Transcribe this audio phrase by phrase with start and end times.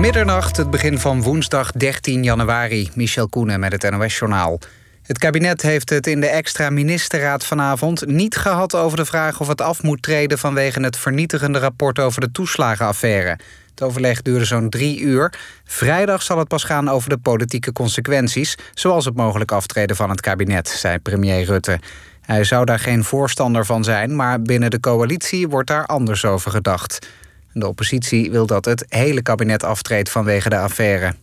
[0.00, 2.90] Middernacht, het begin van woensdag 13 januari.
[2.94, 4.58] Michel Koenen met het NOS-journaal.
[5.02, 9.48] Het kabinet heeft het in de extra ministerraad vanavond niet gehad over de vraag of
[9.48, 13.38] het af moet treden vanwege het vernietigende rapport over de toeslagenaffaire.
[13.70, 15.32] Het overleg duurde zo'n drie uur.
[15.64, 20.20] Vrijdag zal het pas gaan over de politieke consequenties, zoals het mogelijk aftreden van het
[20.20, 21.78] kabinet, zei premier Rutte.
[22.20, 26.50] Hij zou daar geen voorstander van zijn, maar binnen de coalitie wordt daar anders over
[26.50, 26.98] gedacht.
[27.52, 31.14] De oppositie wil dat het hele kabinet aftreedt vanwege de affaire.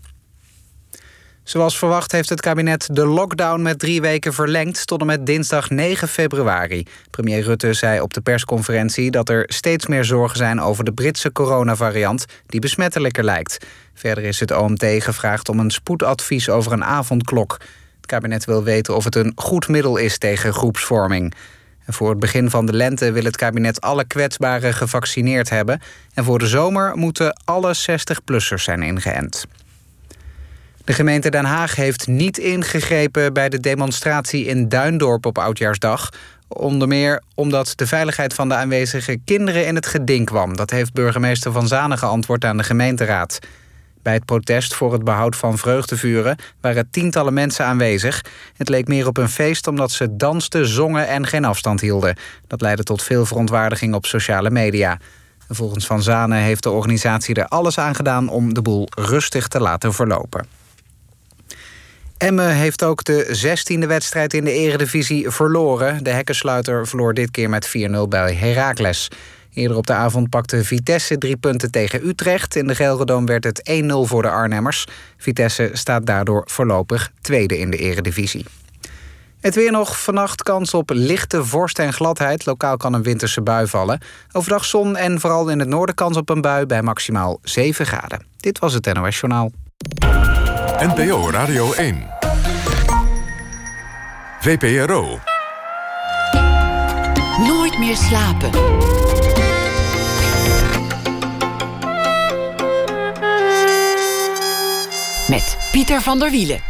[1.47, 5.69] Zoals verwacht heeft het kabinet de lockdown met drie weken verlengd tot en met dinsdag
[5.69, 6.85] 9 februari.
[7.11, 11.31] Premier Rutte zei op de persconferentie dat er steeds meer zorgen zijn over de Britse
[11.31, 13.65] coronavariant die besmettelijker lijkt.
[13.93, 17.57] Verder is het OMT gevraagd om een spoedadvies over een avondklok.
[17.95, 21.33] Het kabinet wil weten of het een goed middel is tegen groepsvorming.
[21.87, 25.81] Voor het begin van de lente wil het kabinet alle kwetsbaren gevaccineerd hebben.
[26.13, 29.45] En voor de zomer moeten alle 60-plussers zijn ingeënt.
[30.83, 36.09] De gemeente Den Haag heeft niet ingegrepen bij de demonstratie in Duindorp op Oudjaarsdag.
[36.47, 40.55] Onder meer omdat de veiligheid van de aanwezige kinderen in het geding kwam.
[40.55, 43.39] Dat heeft burgemeester Van Zanen geantwoord aan de gemeenteraad.
[44.07, 48.25] Bij het protest voor het behoud van vreugdevuren waren tientallen mensen aanwezig.
[48.57, 52.15] Het leek meer op een feest omdat ze dansten, zongen en geen afstand hielden.
[52.47, 54.99] Dat leidde tot veel verontwaardiging op sociale media.
[55.49, 59.59] Volgens Van Zanen heeft de organisatie er alles aan gedaan om de boel rustig te
[59.59, 60.45] laten verlopen.
[62.17, 66.03] Emmen heeft ook de 16e wedstrijd in de eredivisie verloren.
[66.03, 67.71] De hekkensluiter verloor dit keer met 4-0
[68.09, 69.09] bij Heracles.
[69.57, 72.55] Eerder op de avond pakte Vitesse drie punten tegen Utrecht.
[72.55, 74.85] In de Gelredome werd het 1-0 voor de Arnhemmers.
[75.17, 78.45] Vitesse staat daardoor voorlopig tweede in de eredivisie.
[79.41, 80.01] Het weer nog.
[80.01, 82.45] Vannacht kans op lichte vorst en gladheid.
[82.45, 83.99] Lokaal kan een winterse bui vallen.
[84.31, 88.25] Overdag zon en vooral in het noorden kans op een bui bij maximaal 7 graden.
[88.37, 89.51] Dit was het NOS Journaal.
[90.79, 92.07] NPO Radio 1.
[94.39, 95.19] VPRO.
[97.47, 98.86] Nooit meer slapen.
[105.71, 106.61] Pieter van der Wielen.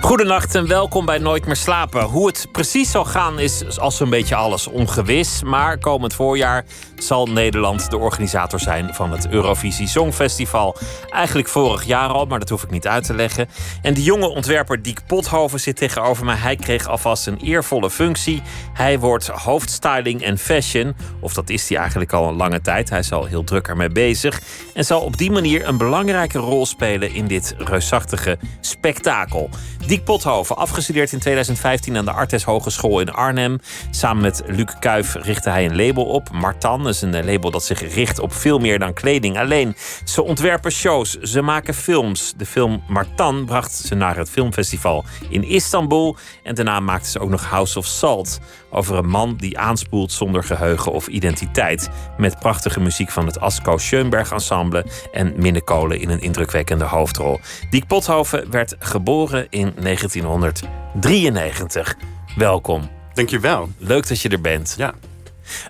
[0.00, 2.02] Goedenacht en welkom bij Nooit meer slapen.
[2.02, 5.42] Hoe het precies zal gaan is als zo'n beetje alles ongewis.
[5.42, 6.64] Maar komend voorjaar
[7.02, 10.76] zal Nederland de organisator zijn van het Eurovisie Songfestival.
[11.10, 13.48] Eigenlijk vorig jaar al, maar dat hoef ik niet uit te leggen.
[13.82, 16.34] En de jonge ontwerper Diek Pothoven zit tegenover me.
[16.34, 18.42] Hij kreeg alvast een eervolle functie.
[18.72, 20.94] Hij wordt hoofdstyling en fashion.
[21.20, 22.90] Of dat is hij eigenlijk al een lange tijd.
[22.90, 24.40] Hij is al heel druk ermee bezig.
[24.74, 29.50] En zal op die manier een belangrijke rol spelen in dit reusachtige spektakel.
[29.86, 33.58] Diek Pothoven, afgestudeerd in 2015 aan de Artes Hogeschool in Arnhem.
[33.90, 36.89] Samen met Luc Kuif richtte hij een label op, Martan.
[36.90, 39.76] Is een label dat zich richt op veel meer dan kleding alleen.
[40.04, 42.32] Ze ontwerpen shows, ze maken films.
[42.36, 46.16] De film Martan bracht ze naar het filmfestival in Istanbul.
[46.42, 48.38] En daarna maakten ze ook nog House of Salt.
[48.70, 51.90] Over een man die aanspoelt zonder geheugen of identiteit.
[52.16, 54.86] Met prachtige muziek van het Asko Schoenberg Ensemble.
[55.12, 57.40] En Minne Kolen in een indrukwekkende hoofdrol.
[57.70, 61.96] Diek Pothoven werd geboren in 1993.
[62.36, 62.90] Welkom.
[63.12, 63.68] Dankjewel.
[63.78, 64.74] Leuk dat je er bent.
[64.76, 64.94] Ja.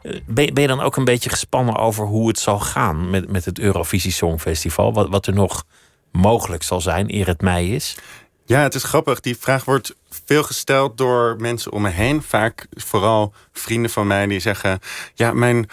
[0.03, 3.45] Eh, Ben, je dan ook een beetje gespannen over hoe het zal gaan met, met
[3.45, 4.93] het Eurovisie Songfestival?
[4.93, 5.65] Wat, wat er nog
[6.13, 7.97] mogelijk zal zijn eer het mei is?
[8.45, 9.21] Ja, het is grappig.
[9.21, 12.23] Die vraag wordt veel gesteld door mensen om me heen.
[12.23, 14.79] Vaak vooral vrienden van mij die zeggen...
[15.15, 15.69] ja, mijn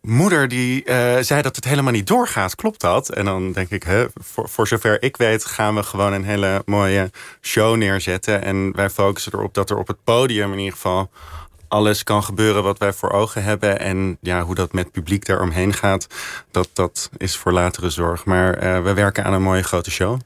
[0.00, 2.54] moeder die eh, zei dat het helemaal niet doorgaat.
[2.54, 3.08] Klopt dat?
[3.08, 5.44] En dan denk ik, hè, voor zover ik weet...
[5.44, 7.10] gaan we gewoon een hele mooie
[7.40, 8.42] show neerzetten.
[8.42, 11.10] En wij focussen erop dat er op het podium in ieder geval...
[11.68, 13.80] alles kan gebeuren wat wij voor ogen hebben.
[13.80, 16.06] En ja, hoe dat met publiek daaromheen gaat...
[16.50, 18.24] dat, dat is voor latere zorg.
[18.24, 20.18] Maar eh, we werken aan een mooie grote show.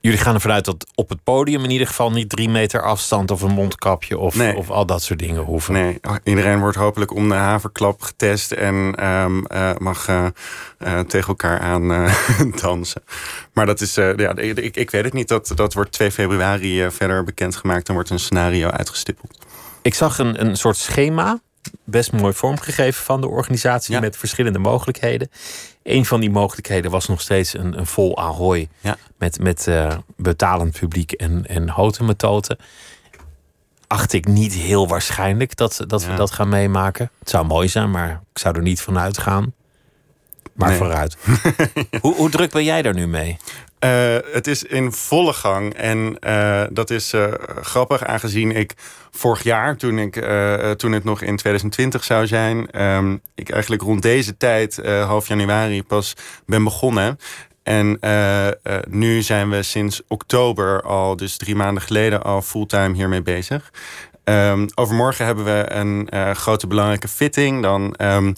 [0.00, 3.30] Jullie gaan ervan uit dat op het podium in ieder geval niet drie meter afstand
[3.30, 4.56] of een mondkapje of, Nee.
[4.56, 5.72] of al dat soort dingen hoeven.
[5.72, 10.26] Nee, iedereen wordt hopelijk om de haverklap getest en ehm, eh, mag eh,
[11.00, 12.08] tegen elkaar aan
[12.62, 13.02] dansen.
[13.52, 15.28] Maar dat is, ja, ik, ik weet het niet.
[15.28, 17.86] Dat, dat wordt 2 februari verder bekendgemaakt.
[17.86, 19.43] Dan wordt een scenario uitgestippeld.
[19.84, 21.40] Ik zag een, een soort schema,
[21.84, 24.00] best mooi vormgegeven van de organisatie Ja.
[24.00, 25.30] met verschillende mogelijkheden.
[25.82, 28.96] Een van die mogelijkheden was nog steeds een, een vol ahoy Ja.
[29.18, 32.58] met, met eh, betalend publiek en, en houten metoten.
[33.86, 37.10] Acht ik niet heel waarschijnlijk dat, dat we dat gaan meemaken.
[37.18, 39.52] Het zou mooi zijn, maar ik zou er niet van uitgaan.
[40.52, 40.78] Maar Nee.
[40.78, 41.16] vooruit.
[42.00, 43.36] hoe, hoe druk ben jij daar nu mee?
[43.84, 45.74] Uh, het is in volle gang.
[45.74, 48.74] En uh, dat is uh, grappig, aangezien ik
[49.10, 50.12] vorig jaar, toen, ik,
[50.76, 55.82] toen het nog in 2020 zou zijn, um, ik eigenlijk rond deze tijd, half januari,
[55.82, 56.14] pas
[56.46, 57.18] ben begonnen.
[57.62, 57.98] En
[58.88, 63.72] nu zijn we sinds oktober al, dus drie maanden geleden, al fulltime hiermee bezig.
[64.24, 67.62] Um, overmorgen hebben we een grote belangrijke fitting.
[67.62, 68.34] Dan um,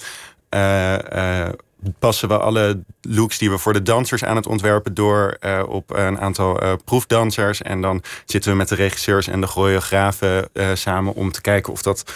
[1.98, 5.90] passen we alle looks die we voor de dansers aan het ontwerpen door uh, op
[5.90, 7.62] een aantal uh, proefdansers.
[7.62, 11.72] En dan zitten we met de regisseurs en de choreografen uh, samen om te kijken
[11.72, 12.12] of dat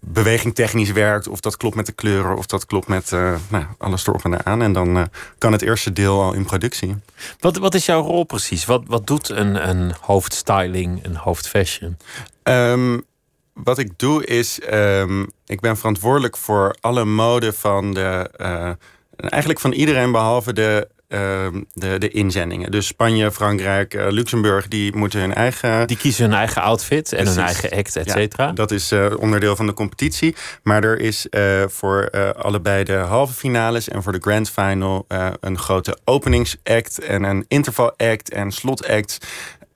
[0.00, 3.10] beweging technisch werkt, of dat klopt met de kleuren, of dat klopt met
[3.48, 4.62] nou, alles erop en aan.
[4.62, 5.08] En dan
[5.38, 6.96] kan het eerste deel al in productie.
[7.38, 8.64] Wat, wat is jouw rol precies?
[8.64, 11.96] Wat, wat doet een, een hoofdstyling, een hoofdfashion?
[12.42, 13.04] Um,
[13.64, 18.70] wat ik doe is, um, ik ben verantwoordelijk voor alle mode van de, uh,
[19.30, 22.70] eigenlijk van iedereen behalve de, uh, de, de inzendingen.
[22.70, 25.86] Dus Spanje, Frankrijk, uh, Luxemburg, die moeten hun eigen.
[25.86, 28.46] Die kiezen hun eigen outfit en hun eigen act, et cetera.
[28.46, 30.34] Ja, dat is onderdeel van de competitie.
[30.62, 31.26] Maar er is
[31.66, 35.06] voor allebei de halve finales en voor de grand final
[35.40, 39.26] een grote openingsact en een interval act en slot act.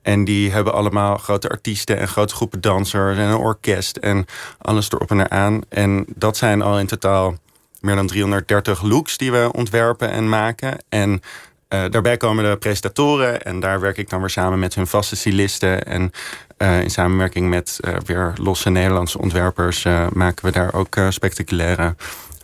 [0.05, 4.25] En die hebben allemaal grote artiesten en grote groepen dansers en een orkest en
[4.57, 5.61] alles erop en eraan.
[5.69, 7.35] En dat zijn al in totaal
[7.79, 10.77] meer dan 330 looks die we ontwerpen en maken.
[10.89, 14.87] En uh, daarbij komen de presentatoren en daar werk ik dan weer samen met hun
[14.87, 15.85] vaste stylisten.
[15.85, 16.11] En
[16.57, 21.95] uh, in samenwerking met uh, weer losse Nederlandse ontwerpers maken we daar ook spectaculaire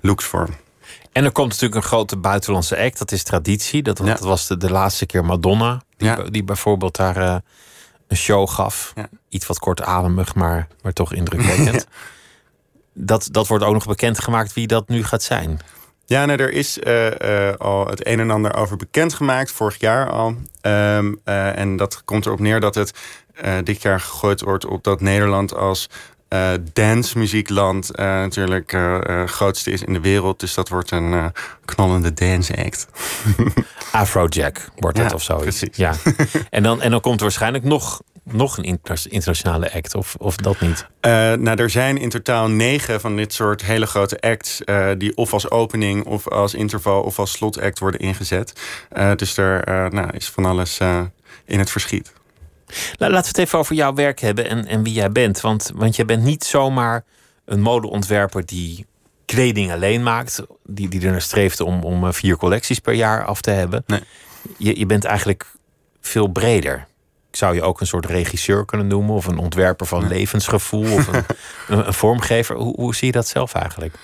[0.02, 0.50] looks voor.
[1.12, 3.84] En er komt natuurlijk een grote buitenlandse act, dat is traditie.
[3.84, 5.82] Dat, dat was de, de laatste keer Madonna.
[5.98, 6.16] Die, ja.
[6.16, 7.36] die bijvoorbeeld daar uh,
[8.08, 8.92] een show gaf.
[8.96, 9.10] Ja.
[9.30, 11.86] Iets wat kortademig, maar, maar toch indrukwekkend.
[12.94, 15.60] dat, dat wordt ook nog bekendgemaakt wie dat nu gaat zijn.
[16.06, 20.10] Ja, nee, er is uh, uh, al het een en ander over bekendgemaakt, vorig jaar
[20.10, 20.36] al.
[20.62, 22.92] Um, en dat komt erop neer dat het
[23.64, 25.90] dit jaar gegooid wordt op dat Nederland als
[26.34, 30.40] uh, dancemuziekland uh, natuurlijk uh, grootste is in de wereld.
[30.40, 31.32] Dus dat wordt een
[31.66, 32.88] knollende dance act.
[33.92, 35.38] Afrojack wordt dat ja, of zo.
[35.38, 35.78] Precies.
[35.78, 35.94] Ja.
[36.50, 38.80] en, dan, en dan komt waarschijnlijk nog, nog een
[39.10, 40.88] internationale act, of, of dat niet?
[41.42, 44.62] nou, er zijn in totaal negen van dit soort hele grote acts...
[44.98, 48.54] die of als opening, of als interval, of als slotact worden ingezet.
[49.16, 50.80] dus er nou, is van alles
[51.46, 52.14] in het verschiet.
[52.98, 55.42] Laten we het even over jouw werk hebben en, en wie jij bent.
[55.42, 57.04] Want, want je bent niet zomaar
[57.46, 58.86] een modeontwerper die
[59.26, 60.42] kleding alleen maakt.
[60.66, 63.84] Die, die er naar streeft om, om eh, vier collecties per jaar af te hebben.
[63.88, 64.04] Nee.
[64.58, 65.46] Je, je bent eigenlijk
[66.02, 66.88] veel breder.
[67.30, 69.16] Ik zou je ook een soort regisseur kunnen noemen.
[69.16, 70.94] Of een ontwerper van levensgevoel.
[70.94, 71.24] Of een,
[71.68, 72.56] een, vormgever.
[72.56, 73.96] Hoe, hoe zie je dat zelf eigenlijk?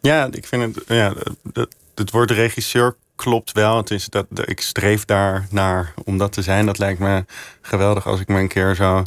[0.00, 0.84] Ja, ik vind het...
[0.86, 1.14] Ja,
[1.52, 3.76] het, het woord regisseur klopt wel.
[3.76, 6.66] Het is dat, ik streef daar naar om dat te zijn.
[6.66, 7.24] Dat lijkt me
[7.60, 9.02] geweldig als ik me een keer zo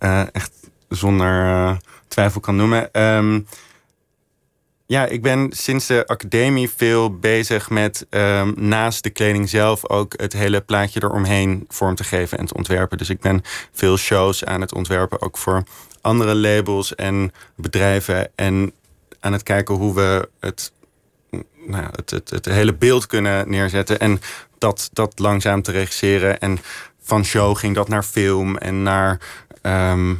[0.00, 0.52] uh, echt
[0.88, 1.76] zonder uh,
[2.08, 3.00] twijfel kan noemen.
[3.02, 3.46] Um,
[4.86, 10.14] ja, ik ben sinds de academie veel bezig met um, naast de kleding zelf ook
[10.16, 12.98] het hele plaatje eromheen vorm te geven en te ontwerpen.
[12.98, 13.42] Dus ik ben
[13.72, 15.62] veel shows aan het ontwerpen, ook voor
[16.00, 18.30] andere labels en bedrijven.
[18.34, 18.72] En
[19.20, 20.72] aan het kijken hoe we het
[21.66, 23.98] nou, het, het, het hele beeld kunnen neerzetten.
[23.98, 24.20] En
[24.58, 26.40] dat, dat langzaam te regisseren.
[26.40, 26.58] En
[27.02, 29.20] van show ging dat naar film en naar
[29.62, 30.10] um,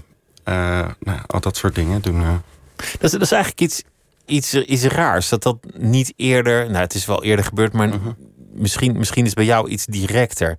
[0.44, 2.20] uh, nou, al dat soort dingen doen.
[2.20, 2.34] Uh.
[2.76, 3.82] Dat, is, dat is eigenlijk iets,
[4.26, 5.28] iets, iets raars.
[5.28, 6.70] Dat dat niet eerder.
[6.70, 8.12] Nou, het is wel eerder gebeurd, maar uh -huh.
[8.52, 10.58] misschien, misschien is bij jou iets directer.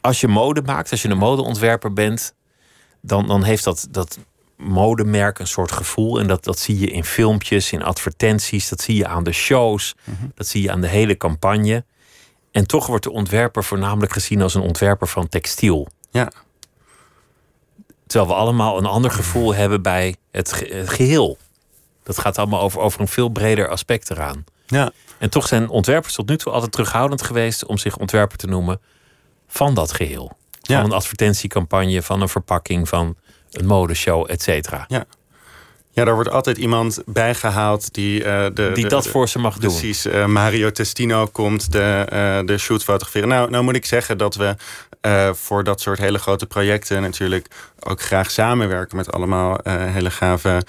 [0.00, 2.34] Als je mode maakt, als je een modeontwerper bent,
[3.00, 4.18] dan, dan heeft dat, dat
[4.58, 6.20] modemerk een soort gevoel.
[6.20, 9.94] En dat, dat zie je in filmpjes, in advertenties, dat zie je aan de shows,
[10.34, 11.84] dat zie je aan de hele campagne.
[12.52, 15.88] En toch wordt de ontwerper voornamelijk gezien als een ontwerper van textiel.
[16.10, 16.30] Ja.
[18.06, 21.38] Terwijl we allemaal een ander gevoel hebben bij het, het geheel.
[22.02, 24.44] Dat gaat allemaal over, over een veel breder aspect eraan.
[24.66, 24.90] Ja.
[25.18, 28.80] En toch zijn ontwerpers tot nu toe altijd terughoudend geweest om zich ontwerper te noemen
[29.48, 30.26] van dat geheel.
[30.60, 30.82] Van Ja.
[30.84, 33.16] een advertentiecampagne, van een verpakking, van
[33.52, 34.84] een modeshow, et cetera.
[34.88, 35.04] Ja.
[35.90, 38.24] Ja, daar wordt altijd iemand bijgehaald die...
[38.24, 39.70] eh, de, Die dat de- voor ze mag doen.
[39.70, 43.28] Precies, eh, Mario Testino komt de, eh, de shoot fotograferen.
[43.28, 44.56] Nou, nou moet ik zeggen dat we
[45.32, 47.46] voor dat soort hele grote projecten natuurlijk
[47.80, 50.62] ook graag samenwerken met allemaal hele gave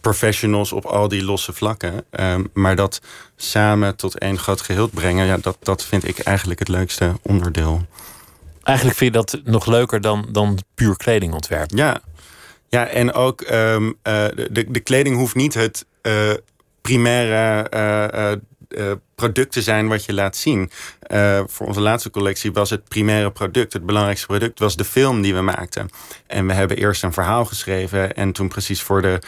[0.00, 2.04] professionals op al die losse vlakken.
[2.10, 3.00] Ehm, maar dat
[3.36, 7.86] samen tot één groot geheel brengen, ja, dat, dat vind ik eigenlijk het leukste onderdeel.
[8.62, 11.70] Eigenlijk vind je dat nog leuker dan, dan puur kledingontwerp.
[11.74, 12.00] Ja,
[12.68, 16.30] ja en ook ehm, eh, de, de kleding hoeft niet het eh,
[16.80, 17.68] primaire
[18.74, 20.70] eh, eh, producten zijn wat je laat zien.
[21.46, 25.34] voor onze laatste collectie was het primaire product, het belangrijkste product, was de film die
[25.34, 25.88] we maakten.
[26.26, 29.18] En we hebben eerst een verhaal geschreven en toen precies voor de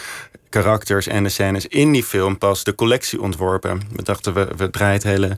[0.48, 3.80] karakters en de scènes in die film pas de collectie ontworpen.
[3.92, 5.36] We dachten, we, we draaien het hele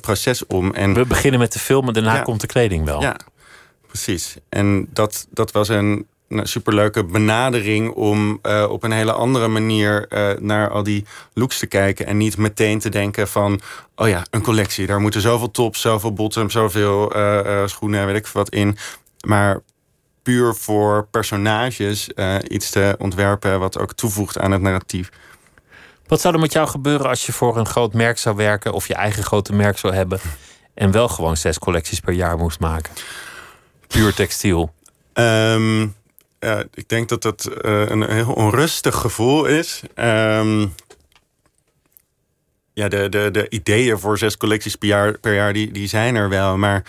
[0.00, 0.74] proces om.
[0.74, 3.00] En, we beginnen met de film en daarna komt de kleding wel.
[3.00, 3.16] Ja,
[3.86, 4.36] precies.
[4.48, 10.06] En dat, dat was een een superleuke benadering om uh, op een hele andere manier
[10.08, 12.06] uh, naar al die looks te kijken.
[12.06, 13.60] En niet meteen te denken van,
[13.96, 14.86] oh ja, een collectie.
[14.86, 18.76] Daar moeten zoveel tops, zoveel bottoms, zoveel uh, schoenen, weet ik wat in.
[19.26, 19.60] Maar
[20.22, 22.10] puur voor personages
[22.48, 25.10] iets te ontwerpen wat ook toevoegt aan het narratief.
[26.06, 28.88] Wat zou er met jou gebeuren als je voor een groot merk zou werken of
[28.88, 30.20] je eigen grote merk zou hebben
[30.74, 32.92] en wel gewoon zes collecties per jaar moest maken?
[33.86, 34.72] Puur textiel.
[35.14, 35.94] Um,
[36.40, 39.82] ja, ik denk dat dat uh, een heel onrustig gevoel is.
[39.94, 40.74] Um,
[42.72, 46.14] ja, de, de, de ideeën voor zes collecties per jaar, per jaar die, die zijn
[46.14, 46.56] er wel.
[46.56, 46.84] Maar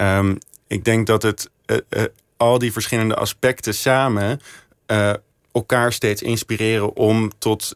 [0.00, 2.04] um, ik denk dat het uh,
[2.36, 4.40] al die verschillende aspecten samen
[5.52, 7.72] elkaar steeds inspireren om tot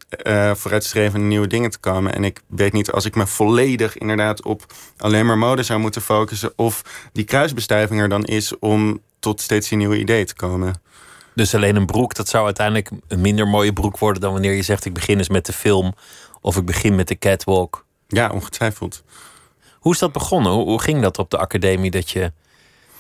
[0.55, 2.15] vooruitstrevende nieuwe dingen te komen.
[2.15, 6.03] En ik weet niet, als ik me volledig inderdaad op alleen maar mode zou moeten
[6.03, 10.75] focussen, of die kruisbestuiving er dan is om tot steeds die nieuwe ideeën te komen.
[11.35, 14.63] Dus alleen een broek, dat zou uiteindelijk een minder mooie broek worden dan wanneer je
[14.63, 15.95] zegt: ik begin eens met de film
[16.41, 17.85] of ik begin met de catwalk.
[18.09, 19.03] Ja, ongetwijfeld.
[19.79, 20.53] Hoe is dat begonnen?
[20.53, 22.33] Hoe, ging dat op de academie dat je,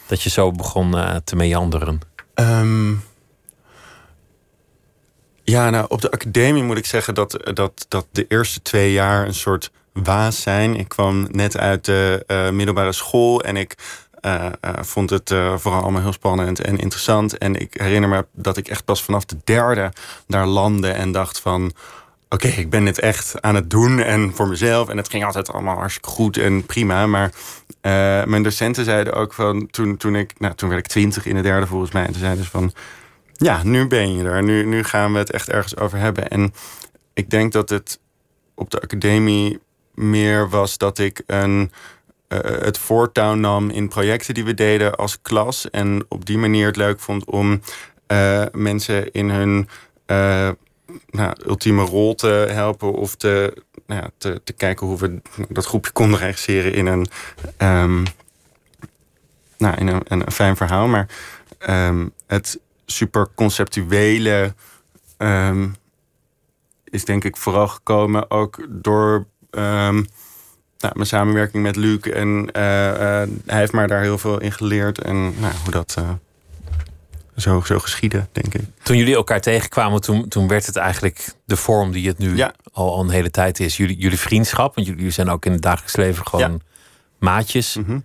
[0.06, 2.00] dat je zo begon uh, te meanderen?
[2.34, 3.04] Um,
[5.44, 9.26] ja, nou, op de academie moet ik zeggen dat, dat, dat de eerste twee jaar
[9.26, 10.76] een soort waas zijn.
[10.76, 13.74] Ik kwam net uit de uh, middelbare school en ik
[14.26, 14.46] uh,
[14.80, 17.38] vond het uh, vooral allemaal heel spannend en interessant.
[17.38, 19.92] En ik herinner me dat ik echt pas vanaf de derde
[20.26, 21.72] daar landde en dacht van...
[22.28, 24.88] Oké, ik ben dit echt aan het doen en voor mezelf.
[24.88, 27.06] En het ging altijd allemaal hartstikke goed en prima.
[27.06, 27.32] Maar
[28.26, 29.66] mijn docenten zeiden ook van...
[29.70, 32.04] Toen, toen, ik, nou, toen werd ik twintig in de derde volgens mij.
[32.04, 32.72] En toen zeiden ze van...
[33.32, 34.42] Ja, nu ben je er.
[34.42, 36.28] Nu, nu gaan we het echt ergens over hebben.
[36.28, 36.54] En
[37.14, 38.00] ik denk dat het
[38.54, 39.60] op de academie
[39.94, 41.72] meer was dat ik een
[42.40, 45.70] het voortouw nam in projecten die we deden als klas.
[45.70, 47.60] En op die manier het leuk vond om
[48.08, 49.68] uh, mensen in hun
[50.06, 50.50] uh,
[51.10, 52.92] nou, ultieme rol te helpen.
[52.92, 57.06] Of te, nou te, te, kijken hoe we dat groepje konden regisseren in een,
[57.58, 58.04] um,
[59.58, 60.86] nou, in een, een, fijn verhaal.
[60.86, 61.08] Maar
[61.68, 64.54] um, het super conceptuele
[65.18, 65.74] um,
[66.84, 69.26] is denk ik vooral gekomen ook door
[70.82, 72.00] nou, mijn samenwerking met Luc.
[72.00, 75.02] En uh, uh, hij heeft mij daar heel veel in geleerd.
[75.02, 76.10] En nou, hoe dat uh,
[77.36, 78.62] zo, zo geschiedde, denk ik.
[78.82, 82.54] Toen jullie elkaar tegenkwamen, toen, toen werd het eigenlijk de vorm die het nu ja.
[82.72, 83.76] al, al een hele tijd is.
[83.76, 86.58] Jullie, jullie vriendschap, want jullie zijn ook in het dagelijks leven gewoon ja.
[87.18, 87.76] maatjes.
[87.76, 88.04] Mm -hmm.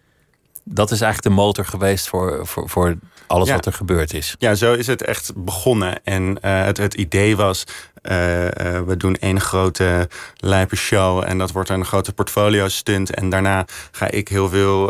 [0.64, 2.96] Dat is eigenlijk de motor geweest voor, voor, voor
[3.28, 3.54] alles ja.
[3.54, 4.36] wat er gebeurd is.
[4.40, 6.04] Ja, zo is het echt begonnen.
[6.04, 7.64] En het, het idee was,
[8.12, 8.50] uh, uh,
[8.86, 13.14] we doen één grote lijpe show en dat wordt een grote portfolio stunt.
[13.14, 14.88] En daarna ga ik heel veel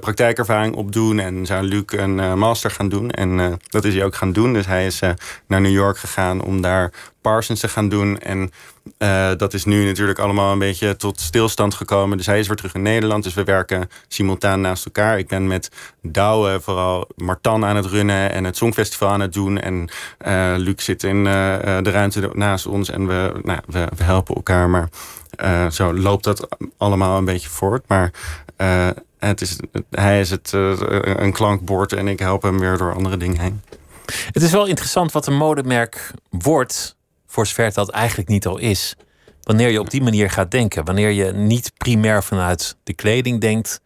[0.00, 3.10] praktijkervaring opdoen en zou Luc een master gaan doen.
[3.10, 4.52] En dat is hij ook gaan doen.
[4.52, 5.00] Dus hij is
[5.46, 6.92] naar New York gegaan om daar
[7.24, 8.18] Parsons te gaan doen.
[8.18, 8.50] En
[8.98, 12.16] uh, dat is nu natuurlijk allemaal een beetje tot stilstand gekomen.
[12.16, 13.24] Dus hij is weer terug in Nederland.
[13.24, 15.18] Dus we werken simultaan naast elkaar.
[15.18, 15.70] Ik ben met
[16.02, 19.60] Douwe vooral Martan aan het runnen en het Songfestival aan het doen.
[19.60, 19.88] En
[20.26, 21.24] uh, Luc zit in uh,
[21.82, 24.70] de ruimte naast ons en we, nou, we, we helpen elkaar.
[24.70, 24.88] Maar
[25.70, 27.84] zo loopt dat allemaal een beetje voort.
[27.88, 28.10] Maar
[29.18, 29.58] het is,
[29.90, 33.62] hij is het, een klankbord en ik help hem weer door andere dingen heen.
[34.32, 36.96] Het is wel interessant wat een modemerk wordt
[37.34, 38.96] voor zover dat eigenlijk niet al is.
[39.42, 40.84] Wanneer je op die manier gaat denken.
[40.84, 43.80] Wanneer je niet primair vanuit de kleding denkt,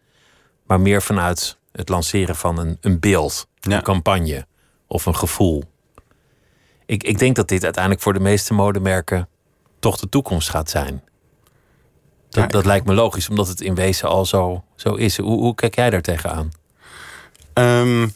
[0.67, 3.77] maar meer vanuit het lanceren van een, een beeld, ja.
[3.77, 4.45] een campagne
[4.87, 5.63] of een gevoel.
[6.85, 9.29] Ik, ik denk dat dit uiteindelijk voor de meeste modemerken
[9.79, 11.03] toch de toekomst gaat zijn.
[12.29, 15.17] Dat, ja, dat lijkt me logisch, omdat het in wezen al zo, zo is.
[15.17, 16.51] Hoe, hoe kijk jij daar tegenaan?
[17.53, 18.13] Um,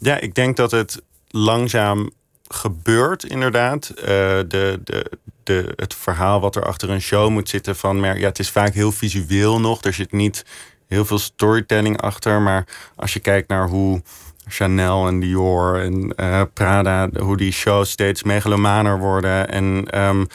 [0.00, 2.10] ja, ik denk dat het langzaam
[2.48, 3.92] gebeurt, inderdaad.
[3.96, 5.10] Uh, de, de,
[5.42, 8.00] de, het verhaal wat er achter een show moet zitten van...
[8.00, 9.82] Maar ja, het is vaak heel visueel nog.
[9.82, 10.44] Er zit niet
[10.86, 12.40] heel veel storytelling achter.
[12.40, 14.02] Maar als je kijkt naar hoe
[14.46, 17.08] Chanel en Dior en uh, Prada...
[17.18, 19.48] hoe die shows steeds megalomaner worden...
[19.48, 20.26] en um,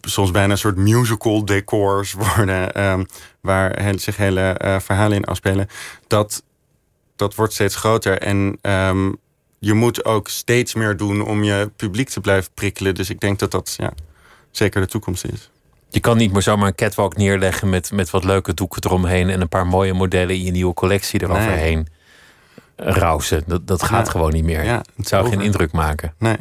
[0.00, 2.84] soms bijna een soort musical decors worden...
[2.84, 3.06] Um,
[3.40, 5.68] waar zich hele uh, verhalen in afspelen...
[6.06, 6.42] dat,
[7.16, 8.18] dat wordt steeds groter.
[8.18, 9.18] En um,
[9.58, 12.94] je moet ook steeds meer doen om je publiek te blijven prikkelen.
[12.94, 13.92] Dus ik denk dat dat ja,
[14.50, 15.50] zeker de toekomst is.
[15.88, 19.40] Je kan niet meer zomaar een catwalk neerleggen met, met wat leuke doeken eromheen en
[19.40, 21.86] een paar mooie modellen in je nieuwe collectie eroverheen.
[22.76, 22.92] Nee.
[22.92, 23.42] Rausen.
[23.46, 24.64] Dat, dat gaat gewoon niet meer.
[24.64, 26.14] Ja, het zou geen indruk maken.
[26.18, 26.36] Nee.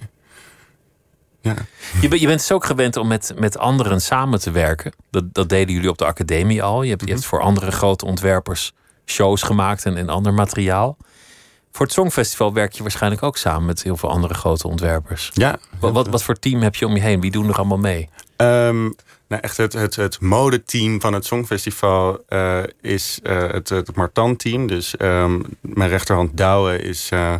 [1.41, 1.55] Ja.
[2.01, 4.93] Je, je bent dus ook gewend om met, met anderen samen te werken.
[5.09, 6.83] Dat, dat deden jullie op de academie al.
[6.83, 7.29] Je hebt, je hebt mhm.
[7.29, 8.73] voor andere grote ontwerpers
[9.05, 10.97] shows gemaakt en, en ander materiaal.
[11.75, 15.31] Voor het Songfestival werk je waarschijnlijk ook samen met heel veel andere grote ontwerpers.
[15.33, 15.57] Ja.
[15.79, 17.21] Wat, wat, wat voor team heb je om je heen?
[17.21, 18.09] Wie doen er allemaal mee?
[18.37, 18.95] Um,
[19.27, 24.67] nou, echt het, het, het modeteam van het Songfestival uh, is uh, het, het Martan-team.
[24.67, 27.35] Dus um, mijn rechterhand Douwe is uh,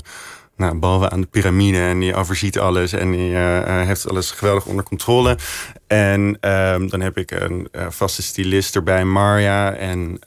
[0.56, 4.84] nou, boven aan de piramide en die overziet alles en die heeft alles geweldig onder
[4.84, 5.38] controle.
[5.88, 9.74] En um, dan heb ik een vaste stylist erbij, Marja.
[9.74, 10.20] En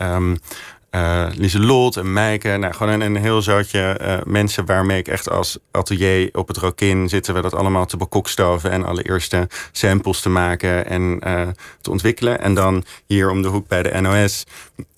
[0.91, 2.57] uh, Lieselot en Meike.
[2.57, 6.57] Nou, gewoon een, een heel zootje uh, mensen waarmee ik echt als atelier op het
[6.57, 11.49] Rokin zitten we dat allemaal te bekokstoven en alle eerste samples te maken en uh,
[11.81, 12.41] te ontwikkelen.
[12.41, 14.45] En dan hier om de hoek bij de NOS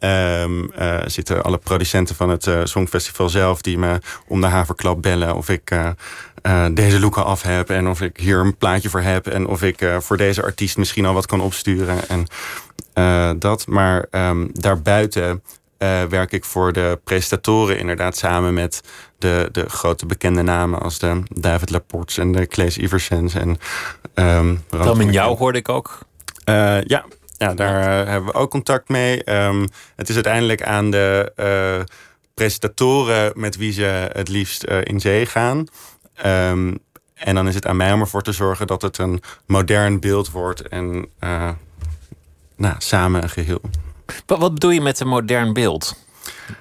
[0.01, 0.71] um,
[1.07, 5.73] zitten alle producenten van het Songfestival zelf die me om de haverklap bellen of ik
[6.73, 9.91] deze looken af heb en of ik hier een plaatje voor heb en of ik
[9.99, 12.27] voor deze artiest misschien al wat kan opsturen en
[13.39, 13.67] dat.
[13.67, 15.43] Maar um, daarbuiten
[15.83, 18.81] uh, werk ik voor de presentatoren inderdaad samen met
[19.19, 23.35] de, de grote bekende namen als de David Laports en de Claes Iversens.
[23.35, 23.59] En,
[24.15, 25.99] um, Dan jou hoorde ik ook.
[26.45, 27.05] Uh, ja,
[27.39, 29.33] ja, daar uh, hebben we ook contact mee.
[29.45, 31.85] Um, het is uiteindelijk aan de
[32.35, 35.67] presentatoren met wie ze het liefst in zee gaan.
[36.27, 36.79] Um,
[37.15, 40.31] en dan is het aan mij om ervoor te zorgen dat het een modern beeld
[40.31, 41.09] wordt en
[42.57, 43.61] nou, samen een geheel.
[44.27, 45.97] Wat, wat bedoel je met een modern beeld?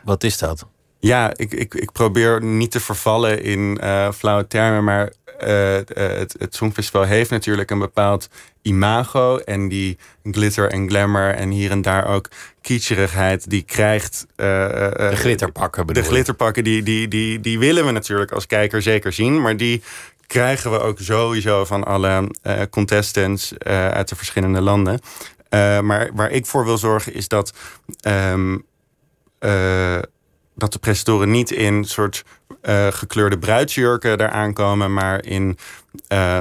[0.04, 0.68] Wat is dat?
[1.00, 5.14] Ja, ik, ik, ik probeer niet te vervallen in uh, flauwe termen, maar
[5.48, 8.30] uh, het, het Songfestival heeft natuurlijk een bepaald
[8.62, 9.38] imago.
[9.38, 12.30] En die glitter en glamour en hier en daar ook
[12.62, 14.26] kitscherigheid, die krijgt.
[14.36, 18.82] Uh, de glitterpakken bedoel De glitterpakken, die, die, die, die willen we natuurlijk als kijker
[18.82, 19.84] zeker zien, maar die
[20.28, 22.32] krijgen we ook sowieso van alle
[22.70, 25.00] contestants uit de verschillende landen.
[25.50, 27.54] Uh, maar waar ik voor wil zorgen is dat,
[28.08, 28.66] um,
[29.40, 30.00] uh,
[30.56, 32.24] dat de presentatoren niet in soort
[32.62, 35.58] uh, gekleurde bruidsjurken daar aankomen, maar in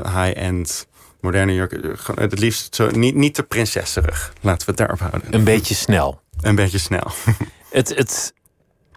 [0.03, 0.87] high-end
[1.21, 1.97] moderne jurken.
[2.15, 4.33] Het liefst zo, niet, niet te prinsesserig.
[4.41, 5.35] Laten we het daarop houden.
[5.35, 6.21] Een beetje snel.
[6.41, 7.11] Een beetje snel.
[7.71, 8.35] het, het,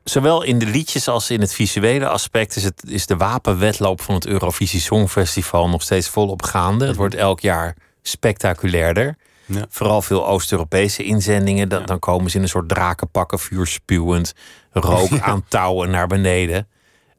[0.04, 4.16] zowel in de liedjes als in het visuele aspect is, het, is de wapenwedloop van
[4.16, 6.88] het Eurovisie Songfestival nog steeds volop gaande.
[6.88, 9.18] Het wordt elk jaar spectaculairder.
[9.46, 9.66] Ja.
[9.70, 11.70] Vooral veel Oost-Europese inzendingen.
[11.70, 14.34] Dan, dan, komen ze in een soort drakenpakken, vuur spuwend,
[14.72, 16.68] rook aan touwen naar beneden.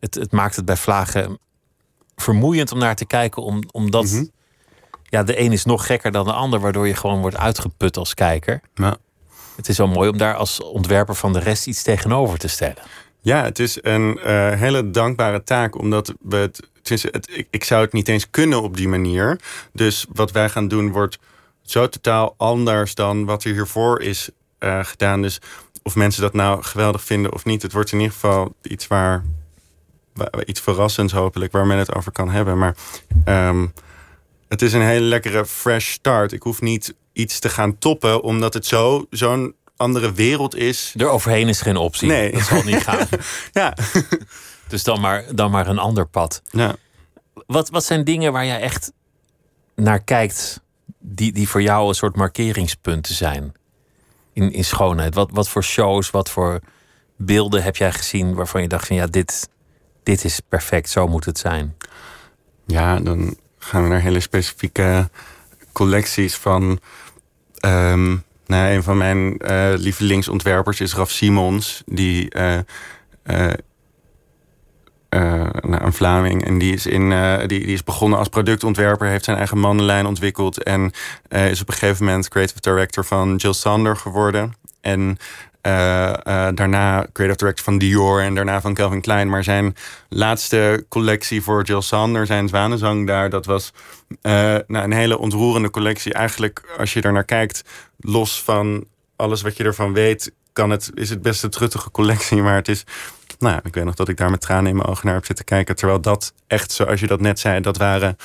[0.01, 1.39] Het, het, maakt het bij vlagen
[2.17, 4.25] vermoeiend om naar te kijken, om, omdat mhm.
[5.03, 8.15] ja, de een is nog gekker dan de ander, waardoor je gewoon wordt uitgeput als
[8.15, 8.61] kijker.
[8.75, 8.97] Ja.
[9.57, 12.83] Het is wel mooi om daar als ontwerper van de rest iets tegenover te stellen.
[13.21, 17.83] Ja, het is een uh, hele dankbare taak, omdat we het, het, ik, ik zou
[17.83, 19.41] het niet eens kunnen op die manier.
[19.73, 21.19] Dus wat wij gaan doen wordt
[21.63, 25.23] zo totaal anders dan wat er hiervoor is uh, gedaan.
[25.23, 25.41] Dus
[25.83, 29.25] of mensen dat nou geweldig vinden of niet, het wordt in ieder geval iets waar,
[30.45, 32.59] iets verrassends hopelijk, waar men het over kan hebben.
[32.59, 32.77] Maar
[33.49, 33.73] um,
[34.49, 36.33] het is een hele lekkere fresh start.
[36.33, 40.95] Ik hoef niet iets te gaan toppen, omdat het zo zo'n andere wereld is.
[40.97, 42.09] Er overheen is geen optie.
[42.09, 42.33] Nee.
[42.33, 43.07] Dat zal niet gaan.
[43.53, 43.75] ja.
[44.69, 46.43] Dus dan maar, dan maar een ander pad.
[46.51, 46.77] Ja.
[47.47, 48.93] Wat, wat zijn dingen waar jij echt
[49.75, 50.62] naar kijkt
[51.03, 53.55] die, die voor jou een soort markeringspunten zijn
[54.33, 55.15] in, in schoonheid?
[55.15, 56.61] Wat, wat voor shows, wat voor
[57.17, 59.49] beelden heb jij gezien waarvan je dacht van ja, dit,
[60.03, 61.77] dit is perfect, zo moet het zijn?
[62.67, 65.11] Ja, dan gaan we naar hele specifieke
[65.73, 66.81] collecties van.
[67.65, 72.59] Um, nou, een van mijn uh, lievelingsontwerpers is Raf Simons, die uh,
[73.25, 73.53] uh,
[75.15, 75.21] uh,
[75.61, 76.45] nou, een Vlaming.
[76.45, 80.07] En die is, in, uh, die, die is begonnen als productontwerper, heeft zijn eigen mannenlijn
[80.07, 80.63] ontwikkeld.
[80.63, 80.93] En
[81.29, 84.55] uh, is op een gegeven moment creative director van Jill Sander geworden.
[84.81, 85.17] En
[86.55, 89.29] daarna creative director van Dior en daarna van Calvin Klein.
[89.29, 89.77] Maar zijn
[90.09, 93.73] laatste collectie voor Jill Sander, zijn zwanenzang daar, dat was
[94.23, 96.13] nou, een hele ontroerende collectie.
[96.13, 97.65] Eigenlijk, als je er naar kijkt,
[98.01, 98.85] los van
[99.17, 102.43] alles wat je ervan weet, kan het, is het best een truttige collectie.
[102.43, 102.85] Maar het is
[103.43, 105.45] nou, ik weet nog dat ik daar met tranen in mijn ogen naar heb zitten
[105.45, 105.77] kijken.
[105.77, 108.17] Terwijl dat echt, zoals je dat net zei, dat waren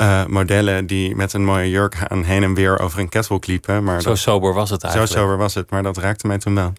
[0.00, 3.84] uh, modellen die met een mooie jurk aan heen en weer over een catwalk liepen.
[3.84, 5.12] Maar zo sober was het eigenlijk.
[5.12, 6.72] Zo sober was het, maar dat raakte mij toen wel.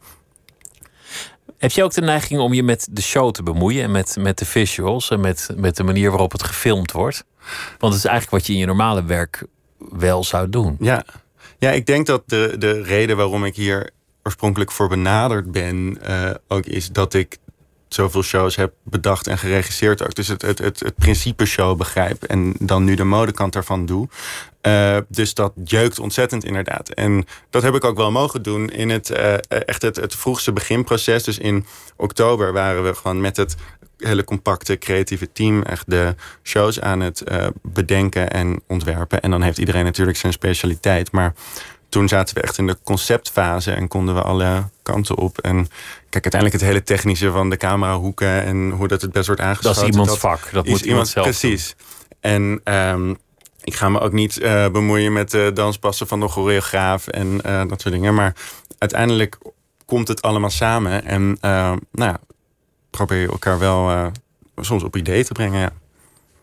[1.57, 4.37] Heb je ook de neiging om je met de show te bemoeien en met, met
[4.37, 7.25] de visuals en met, met de manier waarop het gefilmd wordt?
[7.77, 9.45] Want het is eigenlijk wat je in je normale werk
[9.77, 10.77] wel zou doen.
[10.79, 11.03] Ja,
[11.57, 13.89] Ja, ik denk dat de, de reden waarom ik hier
[14.23, 17.37] oorspronkelijk voor benaderd ben, uh, ook is dat ik
[17.93, 20.15] zoveel shows heb bedacht en geregisseerd ook.
[20.15, 24.07] Dus het, het, het, het principe show begrijp en dan nu de modekant daarvan doe.
[24.61, 26.89] Uh, dus dat jeukt ontzettend inderdaad.
[26.89, 30.51] En dat heb ik ook wel mogen doen in het, uh, echt het, het vroegste
[30.53, 31.23] beginproces.
[31.23, 33.55] Dus in oktober waren we gewoon met het
[33.97, 37.23] hele compacte creatieve team echt de shows aan het
[37.61, 39.21] bedenken en ontwerpen.
[39.21, 41.11] En dan heeft iedereen natuurlijk zijn specialiteit.
[41.11, 41.33] Maar
[41.91, 45.37] toen zaten we echt in de conceptfase en konden we alle kanten op.
[45.37, 45.67] En
[46.09, 49.81] kijk, uiteindelijk het hele technische van de camerahoeken en hoe dat het best wordt aangesloten.
[49.81, 50.51] Dat is iemands vak.
[50.51, 51.75] Dat moet iemand zelf Precies.
[52.19, 53.17] En um,
[53.63, 57.61] ik ga me ook niet uh, bemoeien met de danspassen van de choreograaf en uh,
[57.67, 58.13] dat soort dingen.
[58.13, 58.35] Maar
[58.77, 59.37] uiteindelijk
[59.85, 61.05] komt het allemaal samen.
[61.05, 62.19] En uh, nou ja,
[62.89, 64.11] probeer je elkaar wel
[64.57, 65.59] soms op idee te brengen.
[65.59, 65.71] Ja.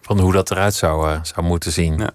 [0.02, 1.98] Van hoe dat eruit zou, zou moeten zien.
[1.98, 2.10] Ja.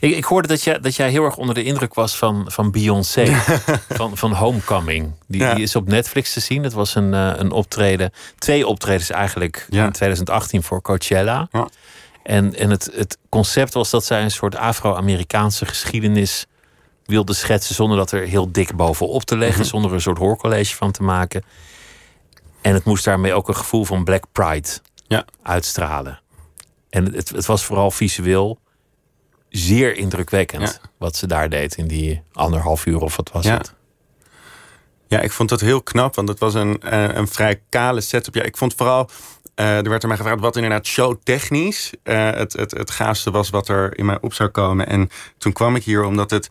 [0.00, 2.70] Ik, ik hoorde dat jij, dat jij heel erg onder de indruk was van, van
[2.70, 3.26] Beyoncé.
[3.88, 5.12] van, van Homecoming.
[5.26, 5.54] Die, Ja.
[5.54, 6.62] die is op Netflix te zien.
[6.62, 8.10] Het was een, eh, een optreden.
[8.38, 9.84] Twee optredens eigenlijk Ja.
[9.84, 11.48] in 2018 voor Coachella.
[11.52, 11.68] Ja.
[12.22, 16.46] En, en het, het concept was dat zij een soort Afro-Amerikaanse geschiedenis
[17.04, 17.74] wilde schetsen.
[17.74, 19.60] zonder dat er heel dik bovenop te leggen.
[19.60, 19.68] Mhm.
[19.68, 21.42] Zonder er een soort hoorcollege van te maken.
[22.60, 24.68] En het moest daarmee ook een gevoel van Black Pride
[25.06, 25.24] Ja.
[25.42, 26.20] uitstralen.
[26.90, 28.58] En het, het was vooral visueel
[29.56, 30.88] zeer indrukwekkend Ja.
[30.98, 33.56] wat ze daar deed in die anderhalf uur of wat was Ja.
[33.56, 33.74] het.
[35.08, 38.34] Ja, ik vond dat heel knap, want het was een, eh, een vrij kale setup.
[38.34, 39.08] Ja, ik vond vooral,
[39.54, 43.50] eh, er werd er mij gevraagd wat inderdaad showtechnisch eh het, het, het gaafste was
[43.50, 44.86] wat er in mij op zou komen.
[44.86, 46.48] En toen kwam ik hier omdat het,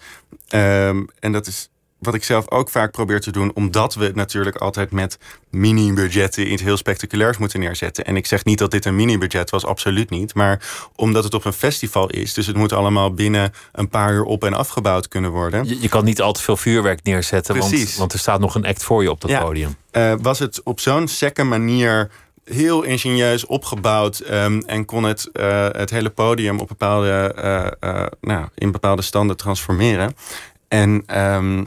[0.47, 1.69] ehm, en dat is
[2.03, 5.17] wat ik zelf ook vaak probeer te doen, omdat we het natuurlijk altijd met
[5.49, 8.05] mini-budgetten iets heel spectaculairs moeten neerzetten.
[8.05, 10.33] En ik zeg niet dat dit een mini-budget was, absoluut niet.
[10.33, 10.61] Maar
[10.95, 14.43] omdat het op een festival is, dus het moet allemaal binnen een paar uur op
[14.43, 15.65] en afgebouwd kunnen worden.
[15.67, 17.97] Je, je kan niet al te veel vuurwerk neerzetten, want, Precies.
[17.97, 19.39] want er staat nog een act voor je op dat Ja.
[19.41, 19.75] podium.
[19.91, 22.09] eh, was het op zo'n sekke manier
[22.43, 27.33] heel ingenieus opgebouwd ehm, en kon het eh, het hele podium op bepaalde,
[27.79, 30.15] eh, nou, in bepaalde standen transformeren.
[30.67, 31.63] En ehm,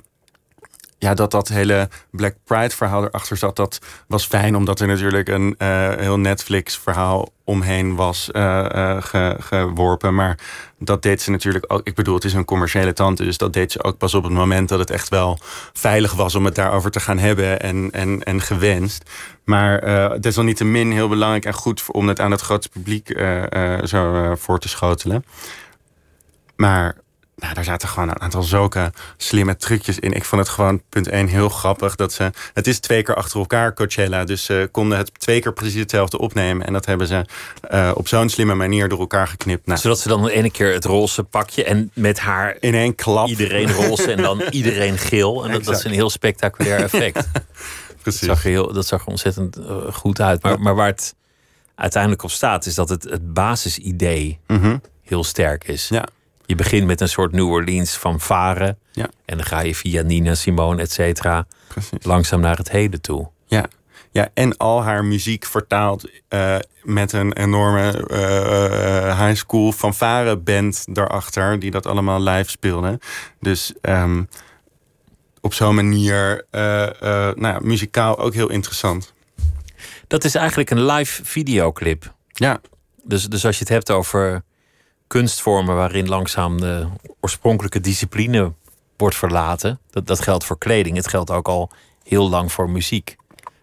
[0.99, 3.79] ja, dat dat hele Black Pride verhaal erachter zat, dat
[4.09, 9.37] was fijn, omdat er natuurlijk een eh, heel Netflix verhaal omheen was eh, eh, ge-
[9.39, 10.15] geworpen.
[10.15, 10.39] Maar
[10.79, 11.81] dat deed ze natuurlijk ook.
[11.87, 14.33] Ik bedoel, het is een commerciële tante, dus dat deed ze ook pas op het
[14.33, 15.39] moment dat het echt wel
[15.73, 19.11] veilig was om het daarover te gaan hebben en, en, en gewenst.
[19.45, 19.81] Maar
[20.21, 23.21] desalniettemin heel belangrijk en goed om het aan het grote publiek
[23.85, 25.25] zo voor te schotelen.
[26.57, 26.97] Maar
[27.37, 30.13] nou, daar zaten gewoon een aantal zulke slimme trucjes in.
[30.13, 32.31] Ik vond het gewoon, punt 1, heel grappig dat ze.
[32.55, 34.25] Het is twee keer achter elkaar Coachella.
[34.25, 36.67] Dus ze konden het twee keer precies hetzelfde opnemen.
[36.67, 37.25] En dat hebben ze
[37.61, 39.67] eh, op zo'n slimme manier door elkaar geknipt.
[39.67, 42.95] Nou, Zodat ze dan de ene keer het roze pakje en met haar in één
[42.95, 43.29] klap.
[43.29, 45.45] iedereen roze en dan iedereen geel.
[45.45, 47.15] En dat, dat is een heel spectaculair effect.
[48.07, 48.27] Dat precies.
[48.29, 50.43] zag er, heel, dat zag er ontzettend eh, goed uit.
[50.43, 51.15] Maar, maar waar het
[51.75, 54.77] uiteindelijk op staat, is dat het, het basisidee Mhm.
[55.03, 55.89] heel sterk is.
[55.89, 56.07] Ja.
[56.47, 58.79] Je begint met een soort New Orleans van varen.
[58.93, 59.09] Ja.
[59.25, 61.47] En dan ga je via Nina Simone, et cetera,
[62.01, 63.29] langzaam naar het heden toe.
[63.47, 63.67] Ja.
[64.11, 70.85] ja, en al haar muziek vertaald eh, met een enorme eh, high school fanfare band
[70.95, 73.01] daarachter, die dat allemaal live speelde.
[73.41, 74.23] Dus ehm,
[75.41, 76.61] op zo'n manier, eh,
[77.35, 79.15] nou ja, muzikaal ook heel interessant.
[80.07, 82.15] Dat is eigenlijk een live videoclip.
[82.33, 82.61] Ja,
[83.03, 84.43] Dus, dus als je het hebt over
[85.07, 86.87] kunstvormen waarin langzaam de
[87.21, 88.53] oorspronkelijke discipline
[88.97, 90.97] wordt verlaten, dat, dat geldt voor kleding.
[90.97, 91.71] Het geldt ook al
[92.05, 93.17] heel lang voor muziek.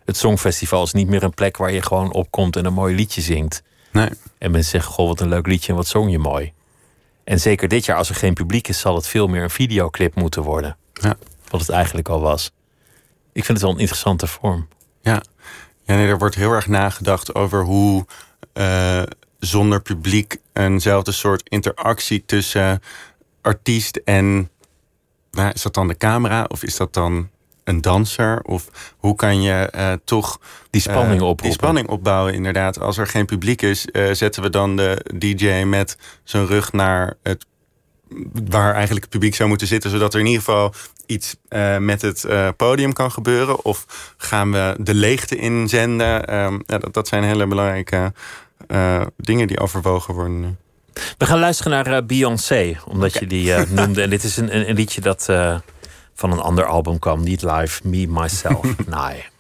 [0.06, 3.22] Het Songfestival is niet meer een plek waar je gewoon opkomt en een mooi liedje
[3.22, 3.64] zingt.
[3.92, 4.10] nee.
[4.38, 6.54] En mensen zeggen, goh, wat een leuk liedje en wat zong je mooi.
[7.24, 10.16] En zeker dit jaar, als er geen publiek is, zal het veel meer een videoclip
[10.16, 10.78] moeten worden.
[10.94, 11.16] Ja.
[11.50, 12.52] Wat het eigenlijk al was.
[13.32, 14.68] Ik vind het wel een interessante vorm.
[15.02, 15.22] Ja,
[15.84, 18.06] ja nee, er wordt heel erg nagedacht over hoe
[18.54, 19.04] eh,
[19.46, 22.82] zonder publiek eenzelfde soort interactie tussen
[23.42, 24.50] artiest en.
[25.32, 27.30] Nou, is dat dan de camera of is dat dan
[27.64, 28.42] een danser?
[28.44, 31.44] Of hoe kan je eh, toch Die spanning eh, oproepen.
[31.44, 32.80] Die spanning opbouwen, inderdaad.
[32.80, 37.14] Als er geen publiek is, eh, zetten we dan de DJ met zijn rug naar
[37.24, 37.46] het.
[38.50, 40.74] waar eigenlijk het publiek zou moeten zitten, zodat er in ieder geval
[41.06, 41.36] iets
[41.80, 42.26] met het
[42.58, 43.66] podium kan gebeuren?
[43.66, 46.26] Of gaan we de leegte inzenden?
[46.26, 48.14] Ehm, ja, dat, dat zijn hele belangrijke
[49.18, 50.56] dingen die overwogen worden nu.
[51.18, 54.02] We gaan luisteren naar eh, Beyoncé, omdat je die eh, noemde.
[54.02, 55.58] En dit is een, een, een liedje dat eh,
[56.14, 59.32] van een ander album kwam, niet live, Me, Myself, and I.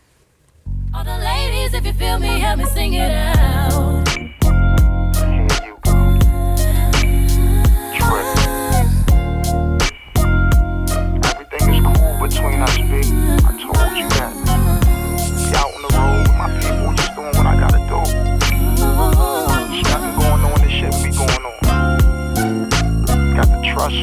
[0.91, 3.92] All the ladies, if you feel me, help me sing it out.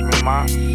[0.03, 0.70] freshman.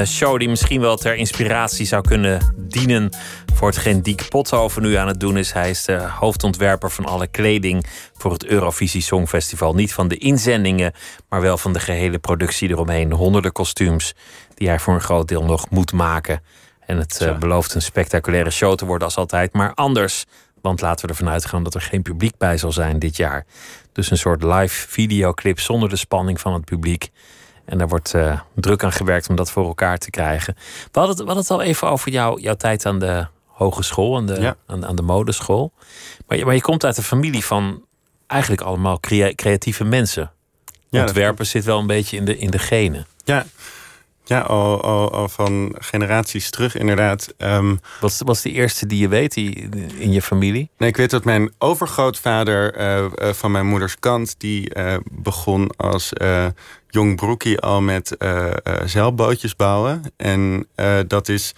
[0.00, 3.10] Eh, show die misschien wel ter inspiratie zou kunnen dienen
[3.54, 5.52] voor hetgeen Diek Pothoven nu aan het doen is.
[5.52, 7.86] Hij is de hoofdontwerper van alle kleding
[8.16, 9.74] voor het Eurovisie Songfestival.
[9.74, 10.92] Niet van de inzendingen,
[11.28, 13.12] maar wel van de gehele productie eromheen.
[13.12, 14.14] Honderden kostuums
[14.54, 16.42] die hij voor een groot deel nog moet maken.
[16.86, 20.24] En het eh, belooft een spectaculaire show te worden als altijd, maar anders.
[20.60, 23.46] Want laten we ervan uitgaan dat er geen publiek bij zal zijn dit jaar.
[23.92, 27.10] Dus een soort live videoclip zonder de spanning van het publiek.
[27.70, 30.54] En daar wordt eh, druk aan gewerkt om dat voor elkaar te krijgen.
[30.56, 34.16] We hadden het, we hadden het al even over jou, jouw tijd aan de hogeschool,
[34.16, 34.56] aan de, Ja.
[34.66, 35.72] aan, aan de modeschool.
[36.26, 37.84] Maar je, maar je komt uit een familie van
[38.26, 40.30] eigenlijk allemaal crea- creatieve mensen.
[40.88, 43.06] Ja, Ontwerpen zit wel een beetje in de, in de genen.
[43.24, 43.46] Ja,
[44.30, 47.34] ja al, al, al van generaties terug inderdaad.
[47.36, 50.70] Ehm, Wat wat is de eerste die je weet die, in je familie?
[50.78, 54.34] Nee, ik weet dat mijn overgrootvader eh, eh, van mijn moeders kant...
[54.38, 56.12] die eh, begon als
[56.88, 58.16] jong broekie al met
[58.84, 60.02] zeilbootjes bouwen.
[60.16, 60.66] En
[61.06, 61.54] dat, is,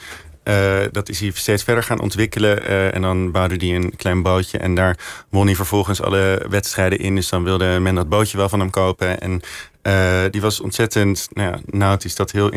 [0.91, 2.67] dat is hij steeds verder gaan ontwikkelen.
[2.93, 4.59] en dan bouwde hij een klein bootje.
[4.59, 4.97] En daar
[5.31, 7.15] won hij vervolgens alle wedstrijden in.
[7.15, 9.21] Dus dan wilde men dat bootje wel van hem kopen.
[9.21, 9.41] En
[9.83, 12.49] eh, die was ontzettend, nou ja, nautisch dat heel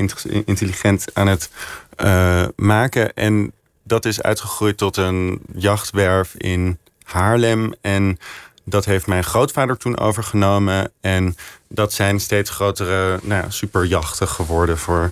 [0.45, 1.49] intelligent aan het
[1.95, 3.13] eh, maken.
[3.13, 3.51] En
[3.83, 7.73] dat is uitgegroeid tot een jachtwerf in Haarlem.
[7.81, 8.19] En
[8.63, 10.91] dat heeft mijn grootvader toen overgenomen.
[11.01, 11.35] En
[11.67, 15.11] dat zijn steeds grotere nou ja, superjachten geworden voor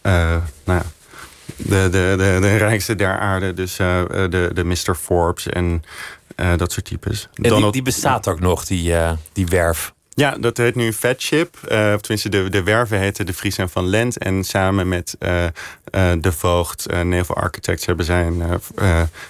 [0.00, 0.84] eh, nou ja,
[1.56, 3.54] de, de, de, de rijkste der aarde.
[3.54, 4.94] Dus de, de Mr.
[4.94, 5.84] Forbes en
[6.56, 7.22] dat soort types.
[7.22, 8.94] En die, Donald- die bestaat ook nog, die,
[9.32, 9.92] die werf.
[10.14, 11.56] Ja, dat heet nu Fat Ship.
[11.68, 14.18] Eh, of tenminste, de, de werven heten de Vries en Van Lent.
[14.18, 15.50] En samen met eh, eh,
[16.18, 17.86] de Voogd, Naval Architects...
[17.86, 18.60] hebben zij een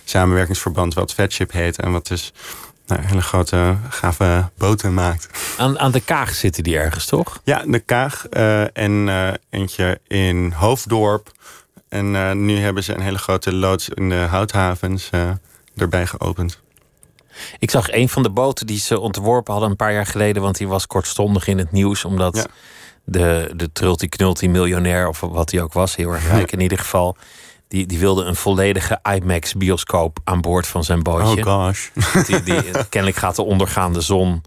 [0.05, 1.79] samenwerkingsverband wat Fat Ship heet.
[1.79, 2.33] En wat dus
[2.87, 5.29] nou, hele grote, gave boten maakt.
[5.59, 7.41] Aan, aan de kaag zitten die ergens, toch?
[7.45, 8.27] Ja, de Kaag
[8.73, 9.09] en
[9.51, 11.33] eentje in Hoofddorp.
[11.89, 15.11] En nu hebben ze een hele grote loods in de houthavens
[15.77, 16.62] erbij geopend.
[17.59, 20.57] Ik zag een van de boten die ze ontworpen hadden een paar jaar geleden, want
[20.59, 22.47] die was kortstondig in het nieuws, omdat Ja.
[23.05, 26.79] de, de trulti knulti miljonair, of wat hij ook was, heel erg rijk in ieder
[26.79, 27.17] geval,
[27.69, 31.47] die, die wilde een volledige IMAX bioscoop aan boord van zijn bootje.
[31.47, 31.89] Oh gosh.
[32.27, 34.43] die, die, kennelijk gaat de ondergaande zon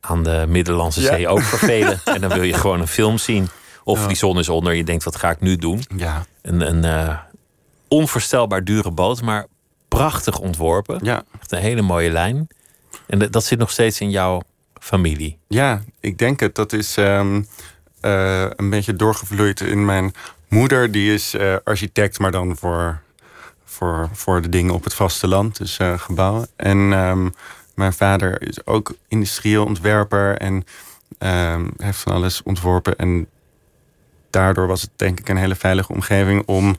[0.00, 1.06] aan de Middellandse Ja.
[1.14, 2.00] Zee ook vervelen.
[2.14, 3.48] En dan wil je gewoon een film zien.
[3.84, 5.84] Of die zon is onder, je denkt, wat ga ik nu doen?
[5.96, 7.18] Ja, Een, een eh,
[7.88, 9.46] onvoorstelbaar dure boot, maar
[9.96, 10.98] prachtig ontworpen.
[11.02, 11.24] ja.
[11.40, 12.48] Echt een hele mooie lijn.
[13.06, 14.42] En dat- zit nog steeds in jouw
[14.80, 15.38] familie.
[15.48, 16.54] Ja, ik denk het.
[16.54, 17.42] Dat is ehm,
[18.00, 20.12] eh, een beetje doorgevloeid in mijn
[20.48, 20.90] moeder.
[20.92, 23.00] Die is eh, architect, maar dan voor,
[23.64, 25.56] voor, voor de dingen op het vasteland.
[25.58, 26.48] Dus eh, gebouwen.
[26.56, 27.28] En ehm,
[27.74, 30.36] mijn vader is ook industrieel ontwerper.
[30.38, 30.64] En
[31.18, 32.96] ehm, heeft van alles ontworpen.
[32.96, 33.26] En
[34.30, 36.76] daardoor was het denk ik een hele veilige omgeving om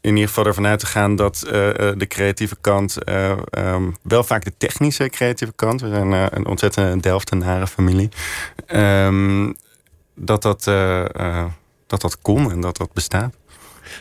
[0.00, 3.90] in ieder geval ervan uit te gaan dat eh, eh, de creatieve kant, eh, ehm,
[4.02, 8.08] wel vaak de technische creatieve kant, we zijn eh, een ontzettend Delftenaren familie,
[8.66, 9.52] ehm,
[10.14, 10.64] dat, dat,
[11.86, 13.34] dat dat kon en dat dat bestaat.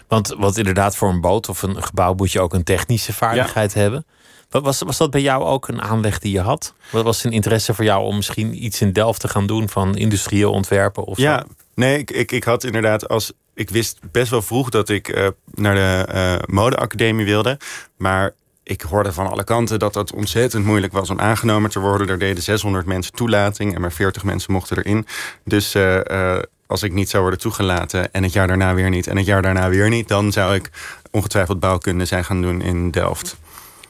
[0.08, 3.74] Want, want inderdaad, voor een boot of een gebouw moet je ook een technische vaardigheid
[3.74, 4.06] hebben.
[4.50, 6.74] Wat was, was dat bij jou ook een aanleg die je had?
[6.92, 9.96] Wat was een interesse voor jou om misschien iets in Delft te gaan doen van
[9.96, 11.04] industrieel ontwerpen?
[11.04, 11.46] Of Ja, zo?
[11.76, 13.32] nee, ik, ik, ik had inderdaad als.
[13.60, 17.58] Ik wist best wel vroeg dat ik eh, naar de eh, modeacademie wilde.
[17.98, 22.10] Maar ik hoorde van alle kanten dat het ontzettend moeilijk was om aangenomen te worden.
[22.10, 25.08] Er deden 600 mensen toelating en maar 40 mensen mochten erin.
[25.44, 29.18] Dus eh, als ik niet zou worden toegelaten en het jaar daarna weer niet en
[29.18, 30.70] het jaar daarna weer niet, dan zou ik
[31.12, 33.38] ongetwijfeld bouwkunde zijn gaan doen in Delft.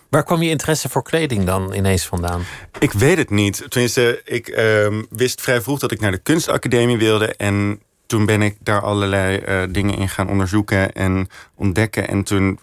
[0.09, 2.41] Waar kwam je interesse voor kleding dan ineens vandaan?
[2.79, 3.65] Ik weet het niet.
[3.67, 7.35] Tenminste, ik ehm, wist vrij vroeg dat ik naar de kunstacademie wilde.
[7.35, 12.07] En toen ben ik daar allerlei eh, dingen in gaan onderzoeken en ontdekken.
[12.07, 12.59] En toen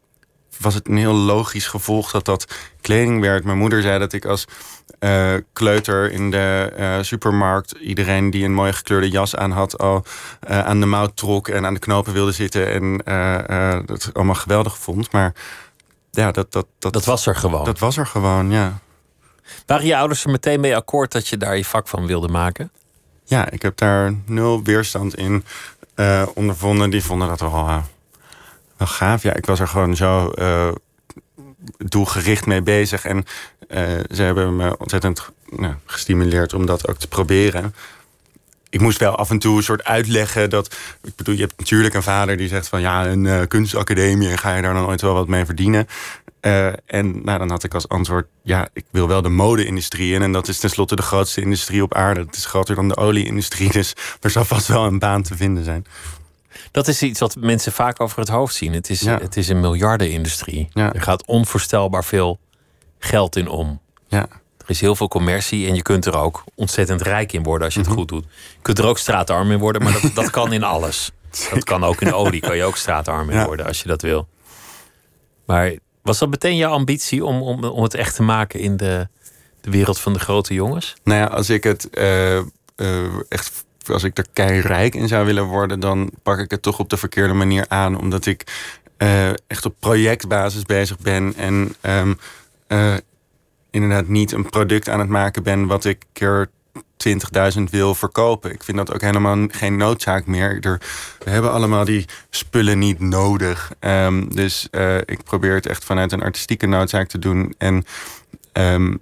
[0.59, 3.45] was het een heel logisch gevolg dat dat kleding werd.
[3.45, 4.45] Mijn moeder zei dat ik als
[4.99, 7.73] eh, kleuter in de eh, supermarkt...
[7.73, 9.79] iedereen die een mooie gekleurde jas aan had...
[9.79, 10.05] al
[10.41, 12.73] eh, aan de mouw trok en aan de knopen wilde zitten...
[12.73, 15.13] en eh, eh, dat allemaal geweldig vond.
[15.13, 15.35] Maar
[16.11, 17.65] ja, dat, dat, dat, Dat was er gewoon.
[17.65, 18.79] dat was er gewoon, ja.
[19.67, 22.71] Waren je ouders er meteen mee akkoord dat je daar je vak van wilde maken?
[23.29, 25.45] Ja, ik heb daar nul weerstand in
[25.95, 26.91] eh, ondervonden.
[26.91, 27.83] Die vonden dat wel, eh,
[28.77, 29.23] wel gaaf.
[29.23, 30.69] Ja, ik was er gewoon zo eh,
[31.79, 33.05] doelgericht mee bezig.
[33.05, 33.25] En
[34.11, 37.75] ze hebben me ontzettend nou, gestimuleerd om dat ook te proberen.
[38.71, 40.77] Ik moest wel af en toe een soort uitleggen dat...
[41.03, 42.81] Ik bedoel, je hebt natuurlijk een vader die zegt van...
[42.81, 45.87] ja, een eh, kunstacademie en ga je daar dan ooit wel wat mee verdienen?
[46.41, 48.27] Eh, en nou, dan had ik als antwoord...
[48.43, 50.23] ja, ik wil wel de mode-industrie in...
[50.23, 52.21] en dat is tenslotte de grootste industrie op aarde.
[52.21, 55.65] Het is groter dan de olie-industrie, dus er zal vast wel een baan te vinden
[55.65, 55.85] zijn.
[56.71, 58.73] Dat is iets wat mensen vaak over het hoofd zien.
[58.73, 59.19] Het is, Ja.
[59.19, 60.69] het is een miljardenindustrie.
[60.73, 60.93] Ja.
[60.93, 62.39] Er gaat onvoorstelbaar veel
[62.99, 63.81] geld in om.
[64.09, 64.29] Ja,
[64.67, 67.75] Er is heel veel commercie en je kunt er ook ontzettend rijk in worden als
[67.75, 67.89] je Mhm.
[67.89, 68.25] het goed doet.
[68.33, 71.11] Je kunt er ook straatarm in worden, maar dat, dat kan in alles.
[71.51, 73.45] Dat kan ook in olie, kan je ook straatarm in Ja.
[73.45, 74.29] worden als je dat wil.
[75.47, 79.09] Maar was dat meteen jouw ambitie om, om, om het echt te maken in de,
[79.61, 80.95] De wereld van de grote jongens?
[81.05, 82.45] Nou ja, als ik het eh, eh,
[83.29, 83.65] echt.
[83.93, 86.97] Als ik er keirijk in zou willen worden, dan pak ik het toch op de
[86.97, 87.99] verkeerde manier aan.
[87.99, 88.45] Omdat ik
[88.97, 91.35] eh, echt op projectbasis bezig ben.
[91.37, 91.75] En
[92.67, 92.95] eh,
[93.77, 96.49] inderdaad niet een product aan het maken ben wat ik keer
[97.57, 98.53] 20.000 wil verkopen.
[98.53, 100.59] Ik vind dat ook helemaal geen noodzaak meer.
[100.61, 100.81] Er,
[101.25, 103.73] we hebben allemaal die spullen niet nodig.
[103.79, 107.55] Ehm, dus eh, ik probeer het echt vanuit een artistieke noodzaak te doen.
[107.59, 107.85] En
[108.53, 108.95] ehm,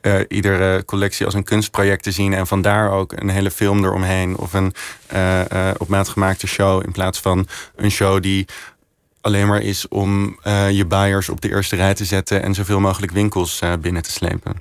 [0.00, 2.34] eh, iedere collectie als een kunstproject te zien.
[2.34, 4.36] En vandaar ook een hele film eromheen.
[4.36, 4.72] Of een
[5.06, 6.82] eh, op maat gemaakte show.
[6.84, 7.46] In plaats van
[7.76, 8.46] een show die
[9.24, 12.42] alleen maar is om eh, je buyers op de eerste rij te zetten.
[12.42, 14.56] En zoveel mogelijk winkels eh, binnen te slepen.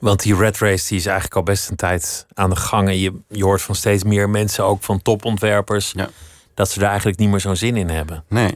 [0.00, 2.88] Want die red race die is eigenlijk al best een tijd aan de gang.
[2.88, 6.08] En je, je hoort van steeds meer mensen, ook van topontwerpers, Ja.
[6.54, 8.24] dat ze er eigenlijk niet meer zo'n zin in hebben.
[8.28, 8.52] Nee.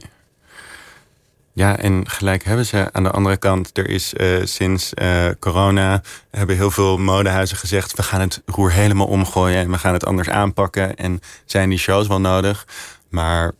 [1.53, 2.89] Ja, en gelijk hebben ze.
[2.91, 4.93] Aan de andere kant, er is eh, sinds
[5.39, 6.01] corona...
[6.31, 7.95] hebben heel veel modehuizen gezegd...
[7.95, 10.95] we gaan het roer helemaal omgooien en we gaan het anders aanpakken.
[10.95, 12.67] En zijn die shows wel nodig?
[13.09, 13.51] Maar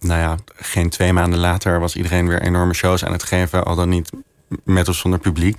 [0.00, 1.80] nou ja, geen twee maanden later...
[1.80, 3.64] was iedereen weer enorme shows aan het geven...
[3.64, 4.10] al dan niet
[4.64, 5.58] met of zonder publiek.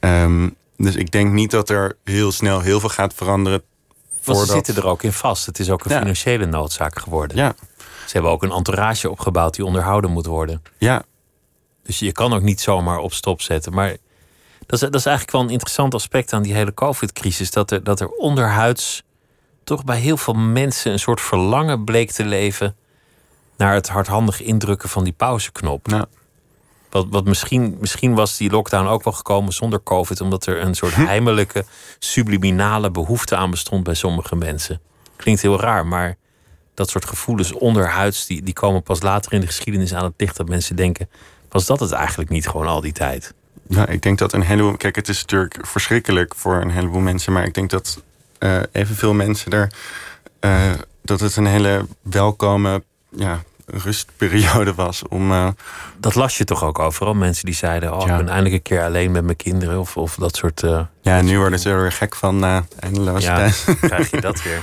[0.00, 3.62] Ehm, dus ik denk niet dat er heel snel heel veel gaat veranderen...
[4.24, 5.46] Want ze zitten er ook in vast.
[5.46, 5.98] Het is ook een Ja.
[5.98, 7.36] financiële noodzaak geworden.
[7.36, 7.54] Ja,
[8.06, 10.62] Ze hebben ook een entourage opgebouwd die onderhouden moet worden.
[10.78, 11.02] ja,
[11.82, 13.72] Dus je kan ook niet zomaar op stop zetten.
[13.74, 13.88] Maar
[14.66, 17.50] dat is, dat is eigenlijk wel een interessant aspect aan die hele COVID-crisis.
[17.50, 19.02] Dat er, dat er onderhuids
[19.64, 22.76] toch bij heel veel mensen een soort verlangen bleek te leven
[23.56, 25.86] naar het hardhandig indrukken van die pauzeknop.
[25.88, 26.04] nou,
[26.90, 30.74] Wat, wat misschien, misschien was die lockdown ook wel gekomen zonder COVID, omdat er een
[30.74, 31.64] soort heimelijke,
[31.98, 34.80] subliminale behoefte aan bestond bij sommige mensen.
[35.16, 36.16] Klinkt heel raar, maar
[36.74, 40.36] dat soort gevoelens onderhuids, die, die komen pas later in de geschiedenis aan het licht.
[40.36, 41.08] Dat mensen denken,
[41.48, 43.34] was dat het eigenlijk niet gewoon al die tijd?
[43.68, 44.76] Nou, ik denk dat een heleboel.
[44.76, 47.32] Kijk, het is natuurlijk verschrikkelijk voor een heleboel mensen.
[47.32, 48.02] Maar ik denk dat
[48.38, 49.72] eh, evenveel mensen er.
[50.40, 52.82] eh, dat het een hele welkome
[53.16, 55.02] ja, rustperiode was.
[55.08, 55.48] Om, eh,
[55.98, 57.14] Dat las je toch ook overal?
[57.14, 58.12] Mensen die zeiden, oh, Ja.
[58.12, 59.78] ik ben eindelijk een keer alleen met mijn kinderen.
[59.80, 60.62] Of, of dat soort...
[60.62, 63.50] eh, ja, nu worden ze er weer gek van na eindeloos ja,
[63.80, 64.62] krijg je dat weer.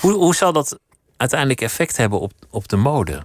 [0.00, 0.78] Hoe, hoe zal dat
[1.16, 3.24] uiteindelijk effect hebben op, op de mode?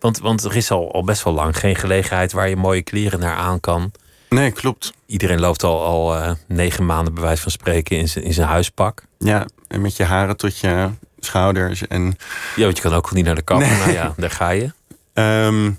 [0.00, 3.20] Want, want er is al, al best wel lang geen gelegenheid waar je mooie kleren
[3.20, 3.92] naar aan kan.
[4.28, 4.92] Nee, klopt.
[5.06, 9.02] Iedereen loopt al, al negen maanden, bij wijze van spreken, in zijn, in zijn huispak.
[9.18, 10.88] Ja, en met je haren tot je
[11.20, 11.86] schouders.
[11.86, 12.16] En
[12.56, 13.68] Ja, want je kan ook niet naar de kapper.
[13.68, 13.78] Nee.
[13.78, 14.72] Nou ja, daar ga je.
[15.12, 15.70] Ehm,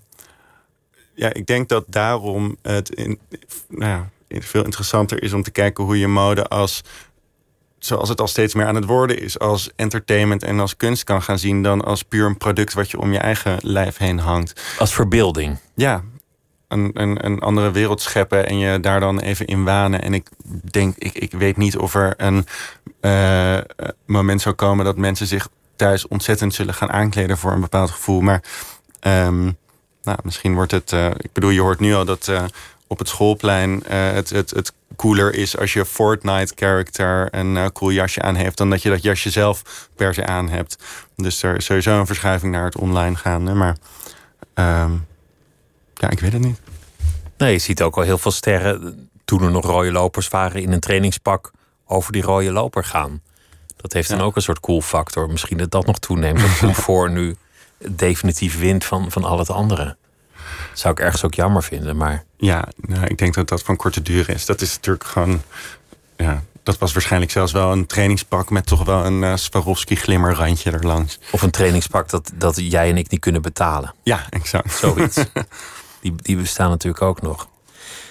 [1.14, 3.20] ja, ik denk dat daarom het in,
[3.68, 4.10] nou ja,
[4.40, 6.82] veel interessanter is om te kijken hoe je mode als,
[7.80, 11.22] zoals het al steeds meer aan het worden is, als entertainment en als kunst kan
[11.22, 14.62] gaan zien dan als puur een product wat je om je eigen lijf heen hangt.
[14.78, 15.58] Als verbeelding.
[15.76, 16.04] Ja,
[16.70, 20.02] een, een, een andere wereld scheppen en je daar dan even in wanen.
[20.02, 20.30] En ik
[20.72, 22.46] denk, ik, ik weet niet of er een
[23.00, 23.58] eh,
[24.06, 28.22] moment zou komen dat mensen zich thuis ontzettend zullen gaan aankleden voor een bepaald gevoel.
[28.22, 28.44] Maar
[29.00, 29.44] ehm,
[30.04, 30.92] nou, misschien wordt het.
[30.92, 32.44] eh, ik bedoel, je hoort nu al dat eh,
[32.88, 38.36] op het schoolplein het, het, het cooler is als je Fortnite-character een cool jasje aan
[38.36, 40.84] heeft, dan dat je dat jasje zelf per se aan hebt.
[41.16, 43.58] Dus er is sowieso een verschuiving naar het online gaan.
[43.58, 43.78] Maar
[44.54, 44.92] ehm,
[46.00, 46.60] ja, ik weet het niet.
[47.38, 50.72] Nee, je ziet ook al heel veel sterren, toen er nog rode lopers waren, in
[50.72, 51.52] een trainingspak
[51.86, 53.22] over die rode loper gaan.
[53.78, 55.30] Dat heeft dan ook een soort cool factor.
[55.30, 56.40] Misschien dat dat nog toeneemt.
[56.40, 57.36] Dat comfort nu
[57.78, 59.98] definitief wint van, van al het andere.
[60.74, 64.02] Zou ik ergens ook jammer vinden, maar Ja, nou, ik denk dat dat van korte
[64.02, 64.46] duur is.
[64.46, 65.42] Dat is natuurlijk gewoon.
[66.18, 70.72] Ja, dat was waarschijnlijk zelfs wel een trainingspak met toch wel een eh, Swarovski glimmerrandje
[70.72, 71.20] erlangs.
[71.32, 73.94] of een trainingspak dat, dat jij en ik niet kunnen betalen.
[74.04, 74.74] Ja, exact.
[74.74, 75.18] Zoiets.
[76.02, 77.50] die, die bestaan natuurlijk ook nog.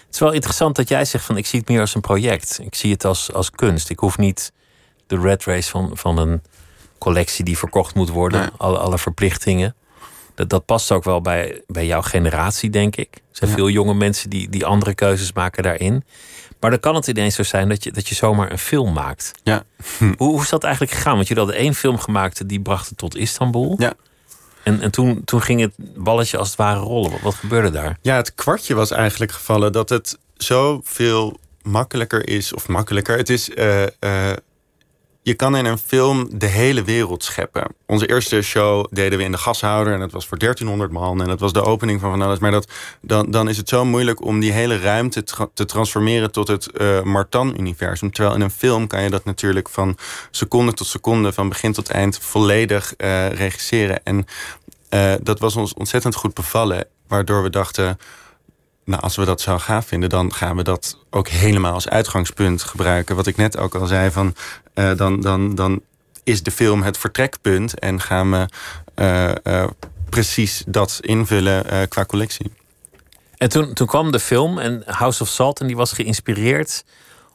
[0.07, 2.59] Het is wel interessant dat jij zegt van ik zie het meer als een project.
[2.63, 3.91] Ik zie het als, als kunst.
[3.91, 4.53] Ik hoef niet
[5.07, 6.43] de red race van, van een
[6.99, 8.41] collectie die verkocht moet worden.
[8.41, 8.51] Nee.
[8.57, 9.75] Alle, alle verplichtingen.
[10.35, 13.15] Dat, dat past ook wel bij, bij jouw generatie, denk ik.
[13.15, 13.57] Er zijn Ja.
[13.57, 16.05] veel jonge mensen die, die andere keuzes maken daarin.
[16.61, 19.33] Maar dan kan het ineens zo zijn dat je, dat je zomaar een film maakt.
[19.43, 19.63] Ja.
[19.99, 21.15] Hoe, hoe is dat eigenlijk gegaan?
[21.15, 23.75] Want jullie hadden één film gemaakt die bracht het tot Istanbul.
[23.79, 23.93] Ja.
[24.63, 27.11] En, en toen, toen ging het balletje als het ware rollen.
[27.11, 27.99] Wat, wat gebeurde daar?
[28.03, 32.53] Ja, het kwartje was eigenlijk gevallen dat het zoveel makkelijker is.
[32.55, 33.17] Of makkelijker.
[33.17, 33.51] Het is.
[33.55, 34.37] eh, eh,
[35.29, 37.67] je kan in een film de hele wereld scheppen.
[37.87, 39.93] Onze eerste show deden we in de gashouder.
[39.93, 41.21] En dat was voor 1300 man.
[41.21, 42.39] En dat was de opening van van alles.
[42.39, 42.69] Maar dat,
[43.01, 45.25] dan, dan is het zo moeilijk om die hele ruimte
[45.55, 48.11] te transformeren tot het eh, Martan-universum.
[48.13, 49.97] Terwijl in een film kan je dat natuurlijk van
[50.31, 54.05] seconde tot seconde, van begin tot eind, volledig eh, regisseren.
[54.05, 54.27] En
[54.89, 56.87] eh, dat was ons ontzettend goed bevallen.
[57.09, 57.99] Waardoor we dachten,
[58.85, 62.63] nou, als we dat zo gaaf vinden, dan gaan we dat ook helemaal als uitgangspunt
[62.63, 63.17] gebruiken.
[63.17, 64.35] Wat ik net ook al zei, van,
[64.79, 65.83] eh, dan, dan, dan
[66.25, 68.49] is de film het vertrekpunt en gaan we
[68.95, 69.69] eh, eh,
[70.09, 72.53] precies dat invullen qua collectie.
[73.37, 76.85] En toen, toen kwam de film en House of Salt en die was geïnspireerd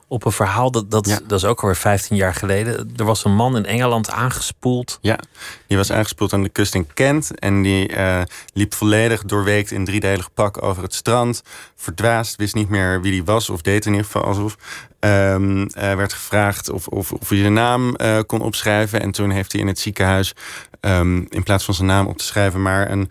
[0.07, 1.19] op een verhaal dat, dat, Ja.
[1.27, 2.91] dat is ook alweer 15 jaar geleden.
[2.95, 4.97] Er was een man in Engeland aangespoeld.
[5.01, 5.19] Ja,
[5.67, 7.39] die was aangespoeld aan de kust in Kent.
[7.39, 8.21] En die eh,
[8.53, 11.41] liep volledig doorweekt in driedelig pak over het strand.
[11.75, 14.57] Verdwaasd, wist niet meer wie die was, of deed in ieder geval alsof.
[14.99, 15.35] Eh,
[15.75, 19.01] werd gevraagd of, of, of hij zijn naam eh, kon opschrijven.
[19.01, 20.33] En toen heeft hij in het ziekenhuis,
[20.79, 23.09] ehm, in plaats van zijn naam op te schrijven, maar een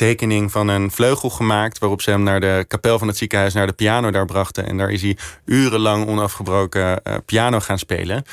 [0.00, 1.78] tekening van een vleugel gemaakt.
[1.78, 4.66] Waarop ze hem naar de kapel van het ziekenhuis, naar de piano daar brachten.
[4.66, 8.24] En daar is hij urenlang onafgebroken eh, piano gaan spelen.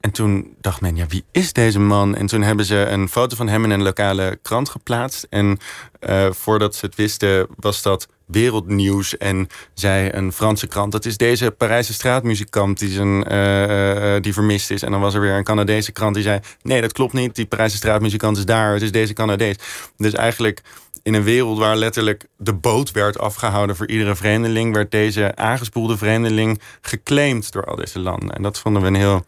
[0.00, 2.14] En toen dacht men, ja, wie is deze man?
[2.14, 5.26] En toen hebben ze een foto van hem in een lokale krant geplaatst.
[5.30, 5.58] En
[6.00, 9.16] eh, voordat ze het wisten, was dat wereldnieuws.
[9.16, 14.32] En zei een Franse krant, dat is deze Parijse straatmuzikant die, zijn, eh, eh, die
[14.32, 14.82] vermist is.
[14.82, 17.34] En dan was er weer een Canadese krant die zei, nee, dat klopt niet.
[17.34, 19.56] Die Parijse straatmuzikant is daar, het is deze Canadees.
[19.96, 20.62] Dus eigenlijk
[21.02, 25.96] in een wereld waar letterlijk de boot werd afgehouden voor iedere vreemdeling, werd deze aangespoelde
[25.96, 28.30] vreemdeling geclaimd door al deze landen.
[28.30, 29.24] En dat vonden we een heel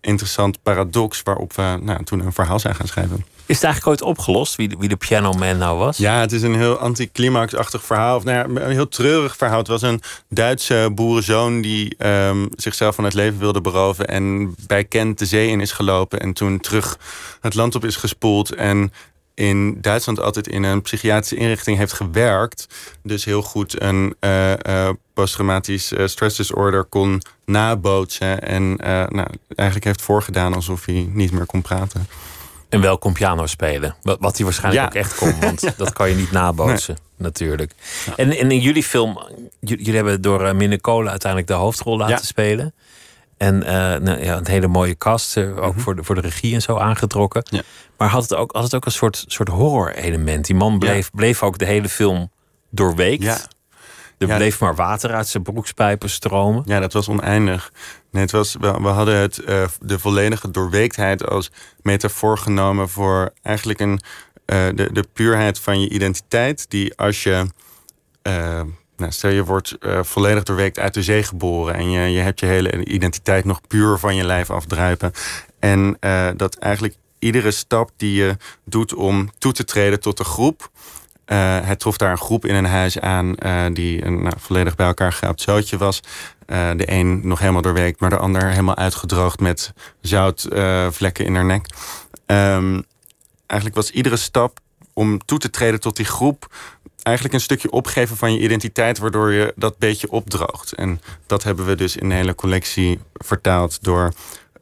[0.00, 3.24] interessant paradox waarop we nou, toen een verhaal zijn gaan schrijven.
[3.46, 5.96] Is het eigenlijk ooit opgelost wie de, wie de Piano Man nou was?
[5.96, 8.16] Ja, het is een heel anticlimax-achtig verhaal.
[8.16, 9.58] Of, nou ja, een heel treurig verhaal.
[9.58, 14.08] Het was een Duitse boerenzoon die ehm, zichzelf van het leven wilde beroven.
[14.08, 16.20] En bij Kent de zee in is gelopen.
[16.20, 16.98] En toen terug
[17.40, 18.54] het land op is gespoeld.
[18.54, 18.92] En
[19.34, 22.66] in Duitsland altijd in een psychiatrische inrichting heeft gewerkt.
[23.02, 24.52] Dus heel goed een eh,
[24.88, 28.42] eh, posttraumatisch eh, stress disorder kon nabootsen.
[28.42, 28.74] En
[29.08, 32.06] nou, eigenlijk heeft voorgedaan alsof hij niet meer kon praten.
[32.74, 33.94] En wel kon piano spelen.
[34.02, 35.00] Wat, wat hij waarschijnlijk Ja.
[35.00, 35.40] ook echt kon.
[35.40, 37.72] Want dat kan je niet nabootsen, natuurlijk.
[38.16, 39.18] En, en in jullie film,
[39.60, 42.74] jullie hebben door uh, Minne Kolen uiteindelijk de hoofdrol laten spelen.
[43.36, 46.54] En eh, nou, ja, een hele mooie cast, eh, ook voor, de, voor de regie
[46.54, 47.44] en zo aangetrokken.
[47.50, 47.62] Mhm.
[47.96, 50.46] Maar had het ook, had het ook een soort, soort horror-element?
[50.46, 52.30] Die man bleef, bleef ook de hele film
[52.70, 53.48] doorweekt.
[54.18, 54.36] Er Ja.
[54.36, 56.62] bleef maar water uit zijn broekspijpen stromen.
[56.66, 57.72] Ja, dat was oneindig.
[58.10, 61.50] Nee, het was, we, we hadden het, eh, de volledige doorweektheid als
[61.82, 64.00] metafoor genomen voor eigenlijk een,
[64.44, 66.70] eh, de, de puurheid van je identiteit.
[66.70, 67.46] Die als je,
[68.22, 68.60] eh,
[68.96, 72.46] nou, stel je wordt volledig doorweekt uit de zee geboren en je, je hebt je
[72.46, 75.12] hele identiteit nog puur van je lijf afdruipen.
[75.58, 75.96] En
[76.36, 80.70] dat eigenlijk iedere stap die je doet om toe te treden tot de groep.
[81.24, 84.76] Eh, het trof daar een groep in een huis aan eh, die een nou, volledig
[84.76, 86.00] bij elkaar geraapt zoutje was.
[86.46, 91.44] Eh, de een nog helemaal doorweekt, maar de ander helemaal uitgedroogd met zoutvlekken in haar
[91.44, 91.66] nek.
[92.26, 92.80] Ehm,
[93.46, 94.58] eigenlijk was iedere stap
[94.92, 96.46] om toe te treden tot die groep
[97.02, 100.72] eigenlijk een stukje opgeven van je identiteit, waardoor je dat beetje opdroogt.
[100.72, 104.12] En dat hebben we dus in de hele collectie vertaald door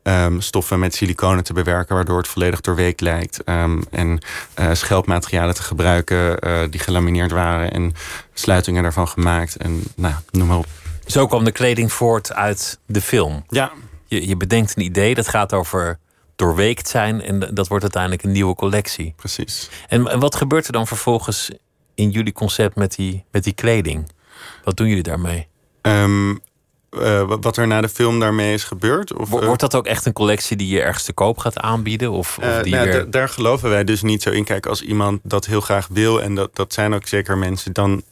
[0.03, 3.45] ehm, stoffen met siliconen te bewerken, waardoor het volledig doorweekt lijkt.
[3.45, 4.19] Ehm, en
[4.55, 7.95] eh, schelpmaterialen te gebruiken eh, die gelamineerd waren en
[8.33, 9.57] sluitingen daarvan gemaakt.
[9.57, 10.67] En nou, noem maar op.
[11.07, 13.45] Zo kwam de kleding voort uit de film.
[13.49, 13.73] Ja,
[14.07, 15.99] Je, je bedenkt een idee, dat gaat over
[16.37, 17.23] doorweekt zijn.
[17.23, 19.15] En dat wordt uiteindelijk een nieuwe collectie.
[19.17, 19.71] precies.
[19.89, 21.51] En, en wat gebeurt er dan vervolgens
[21.95, 24.11] in jullie concept met die, met die kleding?
[24.65, 25.49] Wat doen jullie daarmee?
[25.81, 26.35] Ehm,
[27.01, 29.13] eh, wat- er na de film daarmee is gebeurd?
[29.15, 32.11] Of, eh, Wordt dat ook echt een collectie die je ergens te koop gaat aanbieden?
[32.11, 33.11] Of, of Eh, die nou weer...
[33.11, 34.45] daar geloven wij dus niet zo in.
[34.45, 38.03] Kijk, als iemand dat heel graag wil, en dat, dat zijn ook zeker mensen, dan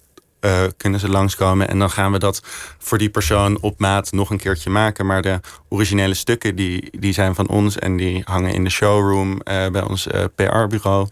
[0.76, 1.68] kunnen ze langskomen.
[1.68, 2.42] En dan gaan we dat
[2.78, 5.06] voor die persoon op maat nog een keertje maken.
[5.06, 9.38] Maar de originele stukken, die, die zijn van ons en die hangen in de showroom
[9.44, 11.08] bij ons PR-bureau.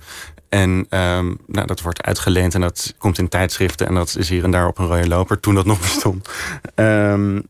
[0.48, 3.86] En ehm, nou, dat wordt uitgeleend en dat komt in tijdschriften.
[3.86, 6.28] En dat is hier en daar op een rode loper, toen dat nog bestond.
[6.74, 7.40] Ehm,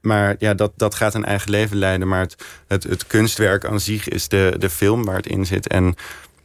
[0.00, 2.08] maar ja, dat, dat gaat een eigen leven leiden.
[2.08, 2.36] Maar het,
[2.66, 5.68] het, het kunstwerk aan zich is de, de film waar het in zit.
[5.68, 5.94] En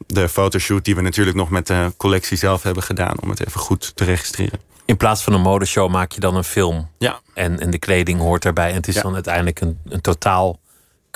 [0.06, 3.20] de fotoshoot die we natuurlijk nog met de collectie zelf hebben gedaan.
[3.22, 4.60] Om het even goed te registreren.
[4.84, 6.88] In plaats van een modeshow maak je dan een film.
[6.98, 8.68] Ja, En, en de kleding hoort daarbij.
[8.68, 9.02] En het is Ja.
[9.02, 10.58] dan uiteindelijk een, een totaal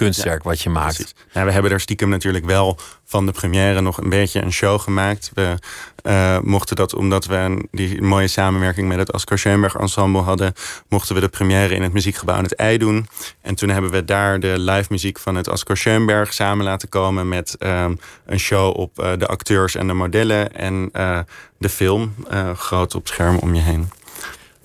[0.04, 1.14] kunstwerk wat je maakt.
[1.32, 4.80] Nou, we hebben daar stiekem natuurlijk wel van de première nog een beetje een show
[4.80, 5.30] gemaakt.
[5.34, 5.58] We
[6.02, 10.52] eh, mochten dat, omdat we een, die mooie samenwerking met het Oscar Schoenberg Ensemble hadden,
[10.88, 13.08] mochten we de première in het muziekgebouw aan het ei doen.
[13.40, 17.28] En toen hebben we daar de live muziek van het Oscar Schoenberg samen laten komen
[17.28, 17.94] met ehm,
[18.26, 21.18] een show op eh, de acteurs en de modellen en eh,
[21.58, 23.90] de film eh, groot op scherm om je heen.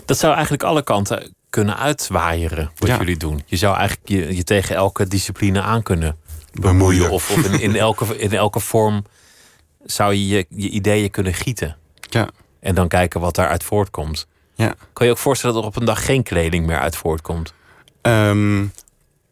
[0.06, 2.98] Dat zou eigenlijk alle kanten kunnen uitwaaieren wat Ja.
[2.98, 3.44] jullie doen.
[3.46, 6.18] Je zou eigenlijk je, je tegen elke discipline aan kunnen
[6.54, 6.78] Bemoeien.
[6.78, 7.10] bemoeien.
[7.10, 9.06] Of, of in, in, elke, in elke vorm
[9.86, 11.78] zou je, je je ideeën kunnen gieten.
[12.10, 12.30] Ja.
[12.60, 14.28] En dan kijken wat daaruit voortkomt.
[14.56, 14.76] Ja.
[14.94, 17.54] Kan je ook voorstellen dat er op een dag geen kleding meer uit voortkomt?
[18.02, 18.62] Ehm,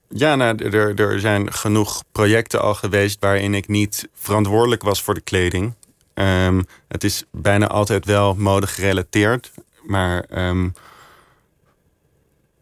[0.10, 5.14] ja, nou, er, er zijn genoeg projecten al geweest waarin ik niet verantwoordelijk was voor
[5.14, 5.74] de kleding.
[6.14, 9.52] Ehm, het is bijna altijd wel mode gerelateerd.
[9.86, 10.70] Maar ehm,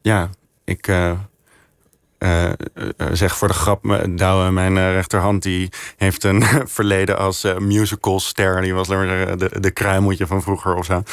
[0.02, 0.30] ja,
[0.64, 1.12] ik eh,
[2.18, 2.54] eh, eh,
[3.12, 6.43] zeg voor de grap, Douwe, mijn rechterhand, die heeft een
[6.78, 8.62] verleden als musicalster.
[8.62, 11.04] Die was de, de kruimeltje van vroeger of zo.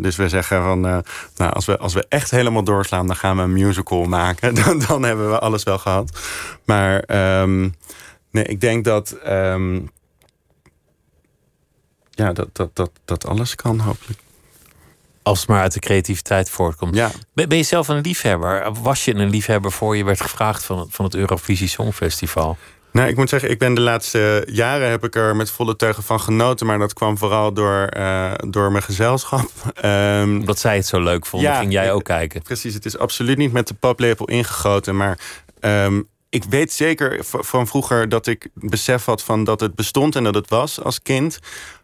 [0.00, 3.42] Dus we zeggen van, nou, als we, als we echt helemaal doorslaan, dan gaan we
[3.42, 4.54] een musical maken.
[4.64, 6.20] Dan, dan hebben we alles wel gehad.
[6.64, 7.68] Maar ehm,
[8.30, 9.10] nee, ik denk dat.
[9.10, 9.80] ehm,
[12.10, 14.20] ja, dat, dat, dat, dat alles kan, hopelijk.
[15.22, 16.94] Als het maar uit de creativiteit voortkomt.
[16.94, 17.10] Ja.
[17.34, 18.72] Ben, ben je zelf een liefhebber?
[18.82, 22.56] Was je een liefhebber voor je werd gevraagd van, het- van het Eurovisie Songfestival?
[22.92, 26.02] Nou, ik moet zeggen, ik ben de laatste jaren heb ik er met volle teugen
[26.02, 26.66] van genoten.
[26.66, 29.50] Maar dat kwam vooral door, eh, door mijn gezelschap.
[29.74, 32.42] Ehm, Omdat zij het zo leuk vonden, Ja, ging jij ik- ook kijken.
[32.42, 34.96] Precies, het is absoluut niet met de paplepel ingegoten.
[34.96, 35.18] Maar
[35.60, 40.24] ehm, ik weet zeker van vroeger dat ik besef had van dat het bestond en
[40.24, 41.38] dat het was als kind.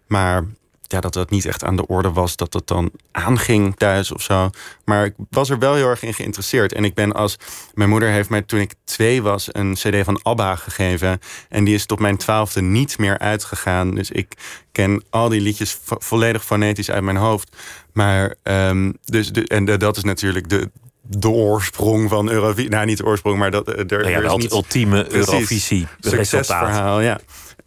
[0.07, 0.45] Maar
[0.89, 4.23] ja, dat dat niet echt aan de orde was, dat het dan aanging thuis of
[4.23, 4.51] zo.
[4.85, 6.73] Maar ik was er wel heel erg in geïnteresseerd.
[6.73, 7.37] En ik ben als.
[7.75, 11.21] Mijn moeder heeft mij toen ik twee was een CD van ABBA gegeven.
[11.49, 13.95] En die is tot mijn twaalfde niet meer uitgegaan.
[13.95, 14.33] Dus ik
[14.73, 17.57] ken al die liedjes vo- volledig fonetisch uit mijn hoofd.
[17.93, 20.71] Maar, ehm, dus, de, en de- dat is natuurlijk de,
[21.03, 22.71] de oorsprong van Eurovisie.
[22.71, 25.05] Nou, niet de oorsprong, maar dat, eh, er, Nou ja, er is dat niet ultieme
[25.05, 25.27] Precies.
[25.33, 26.27] Eurovisie resultaat.
[26.27, 27.01] succesverhaal.
[27.01, 27.21] Ja.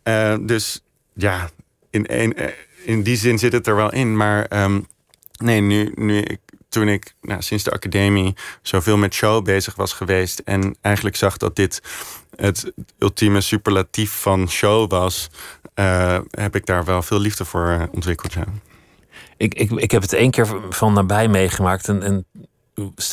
[0.03, 1.49] Eh, dus ja,
[1.89, 2.47] in, eh,
[2.83, 4.17] in die zin zit het er wel in.
[4.17, 4.81] Maar ehm,
[5.37, 9.93] nee, nu, nu ik, toen ik nou, sinds de academie zoveel met show bezig was
[9.93, 10.39] geweest...
[10.39, 11.81] en eigenlijk zag dat dit
[12.35, 15.29] het ultieme superlatief van show was...
[15.73, 18.45] eh, heb ik daar wel veel liefde voor eh, ontwikkeld, ja.
[19.37, 22.25] Ik, ik, ik heb het één keer van nabij meegemaakt en, en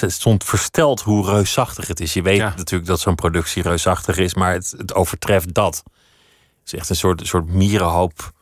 [0.08, 2.12] stond versteld hoe reusachtig het is.
[2.12, 2.52] Je weet Ja.
[2.56, 5.82] natuurlijk dat zo'n productie reusachtig is, maar het, het overtreft dat.
[5.84, 8.32] Het is echt een soort, soort mierenhoop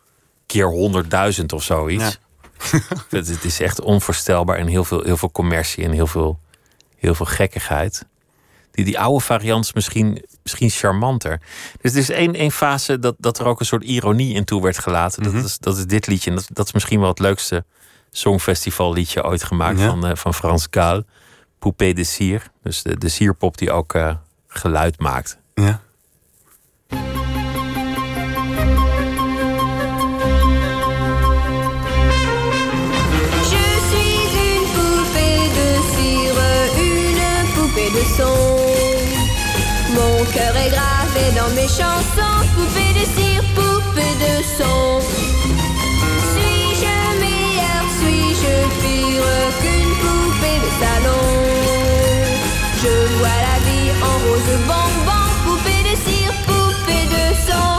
[0.46, 2.18] keer honderdduizend of zoiets.
[3.08, 6.40] het, het is echt onvoorstelbaar en heel veel, heel veel commercie en heel veel,
[6.96, 8.06] heel veel gekkigheid.
[8.70, 11.40] Die, die oude variant is misschien, misschien charmanter.
[11.80, 14.62] Dus er is één, één fase dat, dat er ook een soort ironie in toe
[14.62, 15.22] werd gelaten.
[15.22, 16.30] dat, is, dat is dit liedje.
[16.30, 17.64] En dat, dat is misschien wel het leukste
[18.10, 19.86] songfestival liedje ooit gemaakt Ja.
[19.88, 21.02] van, eh, van Frans Gaal.
[21.58, 22.50] Poupée de Sier.
[22.62, 24.14] Dus de, de sierpop die ook eh,
[24.48, 25.38] geluid maakt.
[25.54, 25.80] ja.
[40.32, 45.00] Cœur est gravé dans mes chansons, poupée de cire, poupée de son.
[46.32, 51.26] Suis-je meilleure, suis-je pire qu'une poupée de salon?
[52.82, 57.70] Je vois la vie en rose bonbon, poupée de cire, poupée de son.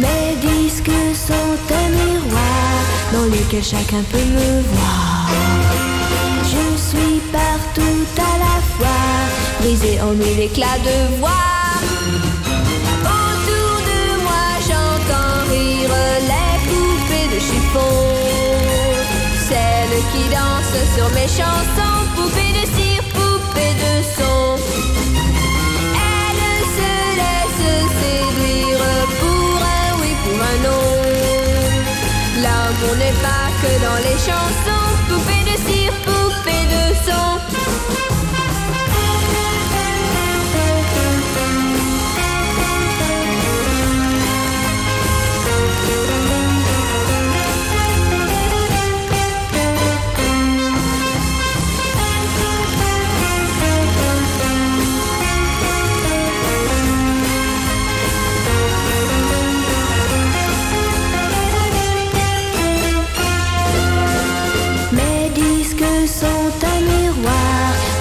[0.00, 2.72] Mes disques sont un miroir
[3.12, 5.30] dans lequel chacun peut me voir.
[6.44, 9.04] Je suis partout à la fois,
[9.70, 11.28] en mille éclats de voix.
[13.04, 15.94] Autour de moi, j'entends rire
[16.30, 17.96] les poupées de chiffon.
[19.46, 24.56] Celles qui dansent sur mes chansons, poupées de cire, poupées de son.
[26.16, 27.60] Elle se laisse
[28.00, 28.84] séduire
[29.20, 30.88] pour un oui, pour un non.
[32.42, 37.28] L'amour n'est pas que dans les chansons, poupée de cire, poupée de son.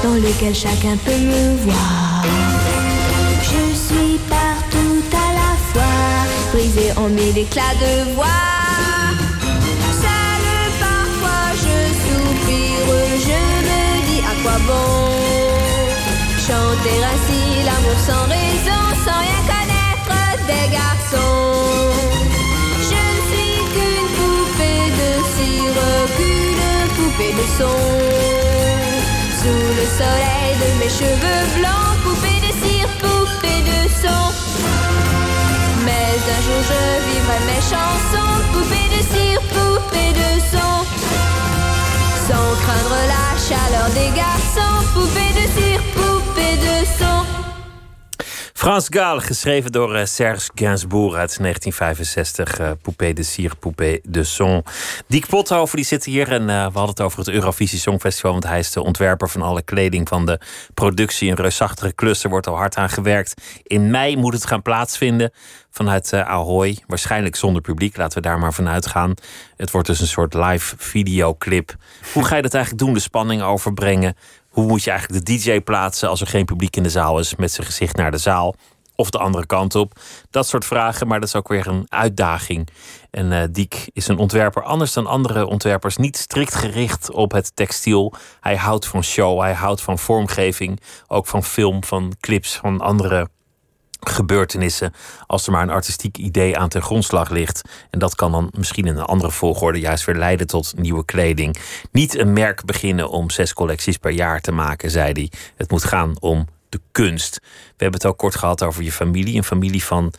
[0.04, 2.24] Dans lequel chacun peut me voir.
[3.42, 5.98] Je suis partout à la fois,
[6.54, 8.26] brisée en mille éclats de voix.
[10.04, 12.90] Seule parfois je soupire,
[13.28, 15.18] je me dis à quoi bon
[16.48, 20.18] chanter ainsi l'amour sans raison, sans rien connaître
[20.48, 21.92] des garçons.
[22.90, 25.82] Je ne suis qu'une poupée de cire,
[26.16, 28.27] qu'une poupée de son.
[29.48, 34.24] Sous le soleil de mes cheveux blancs, poupée de cire, poupée de son.
[35.86, 40.74] Mais un jour je vivrai mes chansons, poupée de cire, poupée de son.
[42.28, 44.80] Sans craindre la chaleur des garçons.
[44.94, 47.17] Poupée de cire, poupée de son.
[48.68, 52.60] Frans Gaal, geschreven door eh, Serge Gainsbourg uit 1965.
[52.60, 54.64] eh Poupée de Cire, Poupée de Son.
[55.08, 58.32] Diek Pothoven die zit hier en eh, we hadden het over het Eurovisie Songfestival.
[58.32, 60.40] Want hij is de ontwerper van alle kleding van de
[60.74, 61.30] productie.
[61.30, 63.42] Een reusachtige klus, er wordt al hard aan gewerkt.
[63.64, 65.32] In mei moet het gaan plaatsvinden
[65.72, 66.78] vanuit eh, Ahoy.
[66.88, 69.14] Waarschijnlijk zonder publiek, laten we daar maar vanuit gaan.
[69.56, 71.76] Het wordt dus een soort live videoclip.
[72.14, 72.94] Hoe ga je dat eigenlijk doen?
[72.94, 74.16] De spanning overbrengen?
[74.58, 77.36] Hoe moet je eigenlijk de DJ plaatsen als er geen publiek in de zaal is
[77.36, 78.56] met zijn gezicht naar de zaal?
[78.96, 80.00] Of de andere kant op.
[80.30, 82.68] Dat soort vragen, maar dat is ook weer een uitdaging.
[83.12, 85.98] En eh, Diek is een ontwerper anders dan andere ontwerpers.
[85.98, 88.14] Niet strikt gericht op het textiel.
[88.42, 90.82] Hij houdt van show, hij houdt van vormgeving.
[91.08, 93.30] Ook van film, van clips, van andere
[94.10, 94.94] gebeurtenissen.
[95.28, 97.62] Als er maar een artistiek idee aan ten grondslag ligt.
[97.90, 101.58] En dat kan dan misschien in een andere volgorde juist weer leiden tot nieuwe kleding.
[101.92, 105.32] Niet een merk beginnen om zes collecties per jaar te maken, zei hij.
[105.56, 107.40] Het moet gaan om de kunst.
[107.42, 109.36] We hebben het ook kort gehad over je familie.
[109.36, 110.14] Een familie van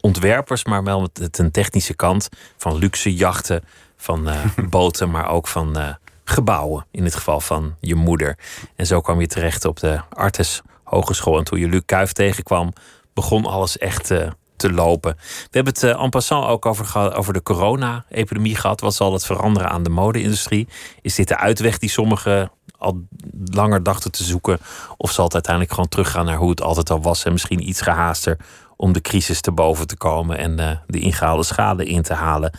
[0.00, 2.28] ontwerpers, maar wel met een technische kant.
[2.56, 3.64] Van luxe jachten,
[3.96, 6.86] van eh, boten, maar ook van eh, gebouwen.
[6.90, 8.38] In het geval van je moeder.
[8.76, 11.38] En zo kwam je terecht op de Artes Hogeschool.
[11.38, 12.72] En toen je Luc Kuif tegenkwam,
[13.20, 15.16] begon alles echt eh, te lopen.
[15.16, 18.80] We hebben het eh, en passant ook over, over de corona-epidemie gehad.
[18.80, 20.68] Wat zal het veranderen aan de mode-industrie?
[21.02, 23.00] Is dit de uitweg die sommigen al
[23.44, 24.58] langer dachten te zoeken?
[24.96, 27.24] Of zal het uiteindelijk gewoon teruggaan naar hoe het altijd al was?
[27.24, 28.36] En misschien iets gehaaster
[28.76, 32.52] om de crisis te boven te komen en eh, de ingehaalde schade in te halen.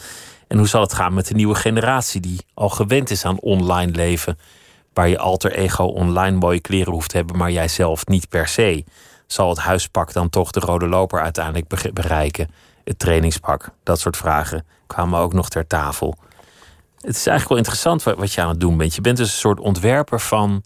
[0.47, 3.91] En hoe zal het gaan met de nieuwe generatie die al gewend is aan online
[3.91, 4.37] leven?
[4.93, 8.47] Waar je alter ego online mooie kleren hoeft te hebben, maar jij zelf niet per
[8.47, 8.83] se.
[9.31, 12.49] Zal het huispak dan toch de rode loper uiteindelijk be- bereiken?
[12.83, 16.15] Het trainingspak, dat soort vragen kwamen ook nog ter tafel.
[16.95, 18.95] Het is eigenlijk wel interessant wat, je aan het doen bent.
[18.95, 20.63] Je bent dus een soort ontwerper van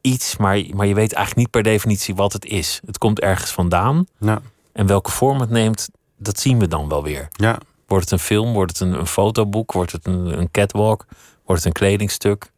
[0.00, 2.80] iets, maar, maar je weet eigenlijk niet per definitie wat het is.
[2.86, 4.40] Het komt ergens vandaan Nou,
[4.72, 7.28] en welke vorm het neemt, dat zien we dan wel weer.
[7.30, 7.58] ja.
[7.86, 8.52] Wordt het een film?
[8.52, 9.72] Wordt het een, een fotoboek?
[9.72, 11.06] Wordt het een, een catwalk?
[11.44, 12.50] Wordt het een kledingstuk?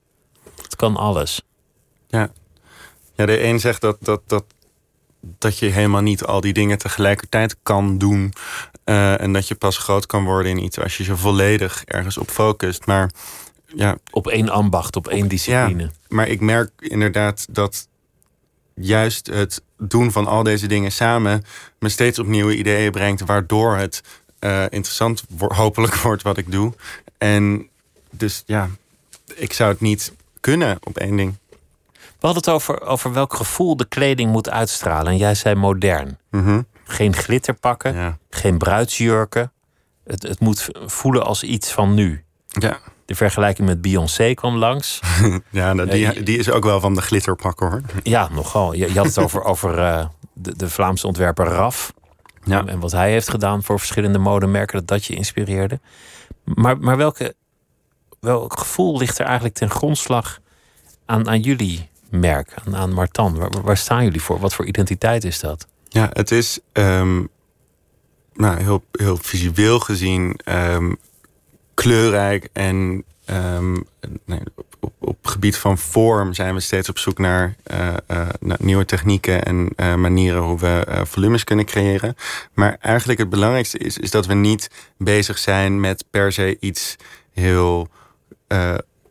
[0.63, 1.43] Het kan alles.
[3.15, 4.45] Ja, de een zegt dat, dat, dat,
[5.39, 8.33] dat je helemaal niet al die dingen tegelijkertijd kan doen.
[8.85, 12.19] eh, en dat je pas groot kan worden in iets als je je volledig ergens
[12.19, 12.87] op focust.
[12.87, 13.11] Maar
[13.75, 15.83] ja, Op één ambacht, op één discipline.
[15.83, 17.89] ja, maar ik merk inderdaad dat
[18.75, 21.45] juist het doen van al deze dingen samen
[21.79, 24.03] me steeds op nieuwe ideeën brengt, waardoor het
[24.39, 26.73] eh, interessant wo- hopelijk wordt wat ik doe.
[27.19, 27.69] En
[28.11, 28.69] dus ja,
[29.35, 31.35] ik zou het niet kunnen op één ding.
[32.27, 35.13] We hadden het over, over welk gevoel de kleding moet uitstralen.
[35.13, 36.19] En jij zei modern.
[36.31, 36.63] Mhm.
[36.85, 38.19] Geen glitterpakken, Ja.
[38.31, 39.53] geen bruidsjurken.
[40.05, 42.25] Het, het moet voelen als iets van nu.
[42.49, 42.79] Ja.
[43.05, 45.01] De vergelijking met Beyoncé kwam langs.
[45.51, 47.81] Ja, nou, Eh, die, die is ook wel van de glitterpakken hoor.
[48.03, 48.73] Ja, nogal.
[48.73, 51.93] Je, je had het over, over eh, de, de Vlaamse ontwerper Raf.
[52.45, 52.59] Ja.
[52.59, 55.81] En, en wat hij heeft gedaan voor verschillende modemerken, dat dat je inspireerde.
[56.45, 57.35] Maar, maar welke,
[58.21, 60.39] welk gevoel ligt er eigenlijk ten grondslag
[61.05, 63.51] aan, aan jullie merk, aan, aan Martan?
[63.63, 64.39] Waar, staan jullie voor?
[64.39, 65.67] Wat voor identiteit is dat?
[65.89, 67.23] Ja, het is ehm,
[68.35, 70.93] nou, heel, heel visueel gezien ehm,
[71.75, 72.49] kleurrijk.
[72.53, 73.73] En ehm,
[74.25, 74.41] nee,
[74.81, 78.29] op, op, gebied van vorm zijn we steeds op zoek naar, eh, eh,
[78.59, 82.17] nieuwe technieken en eh, manieren hoe we volumes kunnen creëren.
[82.55, 86.97] Maar eigenlijk het belangrijkste is, is dat we niet bezig zijn met per se iets
[87.33, 87.89] heel.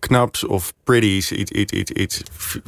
[0.08, 2.22] Knaps of pretties, iets, iets, iets, iets,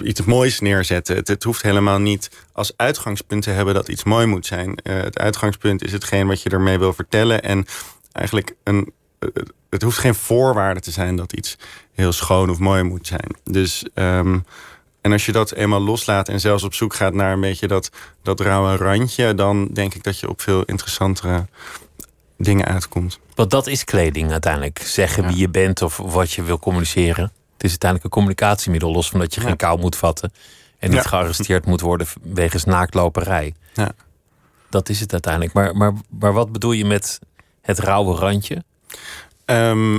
[0.04, 1.16] iets moois neerzetten.
[1.16, 4.76] Het, hoeft helemaal niet als uitgangspunt te hebben dat iets mooi moet zijn.
[4.76, 7.44] Eh, het uitgangspunt is hetgeen wat je ermee wil vertellen.
[7.44, 7.66] En
[8.12, 8.94] eigenlijk een,
[9.70, 11.58] het hoeft geen voorwaarde te zijn dat iets
[11.94, 13.36] heel schoon of mooi moet zijn.
[13.44, 14.40] Dus ehm,
[15.02, 17.90] en als je dat eenmaal loslaat en zelfs op zoek gaat naar een beetje dat,
[18.22, 21.46] dat rauwe randje, dan denk ik dat je op veel interessantere
[22.38, 23.20] dingen uitkomt.
[23.36, 24.80] Want dat is kleding uiteindelijk.
[24.80, 25.30] Zeggen Ja.
[25.30, 27.24] wie je bent of wat je wil communiceren.
[27.54, 29.48] Het is uiteindelijk een communicatiemiddel, los van dat je Ja.
[29.48, 30.34] geen kou moet vatten.
[30.80, 31.10] En niet Ja.
[31.10, 33.54] gearresteerd moet worden wegens naaktloperij.
[33.74, 33.92] Ja.
[34.70, 35.54] Dat is het uiteindelijk.
[35.54, 37.20] Maar, maar, maar wat bedoel je met
[37.62, 38.64] het rauwe randje?
[39.46, 39.94] Ehm,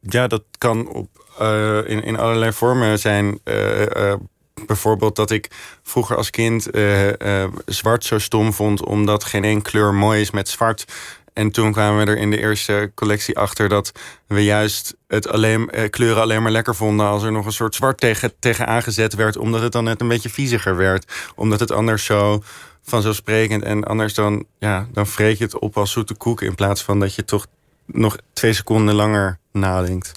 [0.00, 1.08] ja, dat kan op,
[1.38, 3.38] eh, in, in allerlei vormen zijn.
[3.44, 4.18] Eh, eh,
[4.66, 5.50] bijvoorbeeld dat ik
[5.82, 8.84] vroeger als kind eh, eh, zwart zo stom vond...
[8.84, 10.84] omdat geen één kleur mooi is met zwart.
[11.32, 13.68] En toen kwamen we er in de eerste collectie achter...
[13.68, 13.92] dat
[14.26, 17.06] we juist het alleen, eh, kleuren alleen maar lekker vonden...
[17.06, 19.36] als er nog een soort zwart tegen, tegen aangezet werd...
[19.36, 21.12] omdat het dan net een beetje vieziger werd.
[21.34, 22.42] Omdat het anders zo
[22.82, 23.62] vanzelfsprekend...
[23.62, 26.42] en anders dan, ja, dan vreet je het op als zoete koek...
[26.42, 27.46] in plaats van dat je toch
[27.86, 30.12] nog twee seconden langer nadenkt.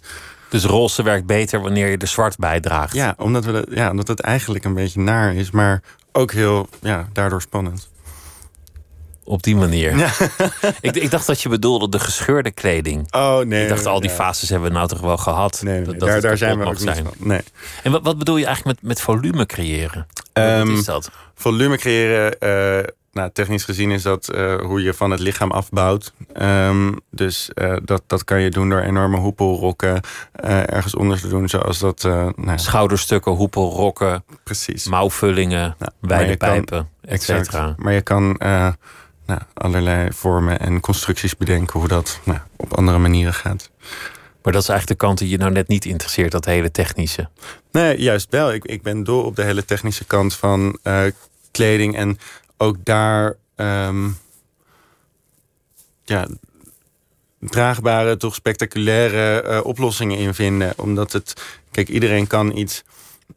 [0.50, 2.94] Dus roze werkt beter wanneer je er zwart bij draagt.
[2.94, 5.82] Ja, omdat, we dat, ja, omdat het eigenlijk een beetje naar is, maar
[6.12, 7.90] ook heel, ja, daardoor spannend.
[9.24, 9.92] Op die manier.
[10.82, 13.14] ik, ik dacht dat je bedoelde de gescheurde kleding.
[13.14, 13.64] Oh nee.
[13.64, 14.16] ik dacht, al die ja.
[14.16, 15.62] fases hebben we nou toch wel gehad.
[15.64, 16.96] Nee, nee, Dat- nee, dat daar, daar zijn we ook niet zijn.
[17.06, 17.14] van.
[17.18, 17.42] Nee.
[17.84, 20.08] En wat, wat bedoel je eigenlijk met, met volume creëren?
[20.14, 21.10] Wat Ehm, is dat?
[21.36, 22.84] Volume creëren, eh,
[23.18, 26.14] nou, technisch gezien is dat eh, hoe je van het lichaam afbouwt.
[26.34, 30.02] Ehm, dus eh, dat, dat kan je doen door enorme hoepelrokken
[30.32, 32.04] eh, ergens onder te doen, zoals dat.
[32.04, 34.88] nou, Schouderstukken, hoepel, rokken, precies.
[34.88, 37.76] mouwvullingen, maar wijde pijpen, et cetera.
[37.78, 38.36] Maar je kan
[39.26, 43.70] nou, allerlei vormen en constructies bedenken hoe dat nou, op andere manieren gaat.
[44.44, 47.30] Maar dat is eigenlijk de kant die je nou net niet interesseert, dat hele technische.
[47.72, 48.54] Nee, juist wel.
[48.54, 50.80] Ik, ik ben dol op de hele technische kant van
[51.52, 51.96] kleding.
[51.96, 52.18] En
[52.58, 54.10] ook daar ehm,
[56.04, 56.28] ja,
[57.40, 60.74] draagbare, toch spectaculaire eh, oplossingen in vinden.
[60.78, 61.34] Omdat het,
[61.72, 62.84] kijk, iedereen kan iets,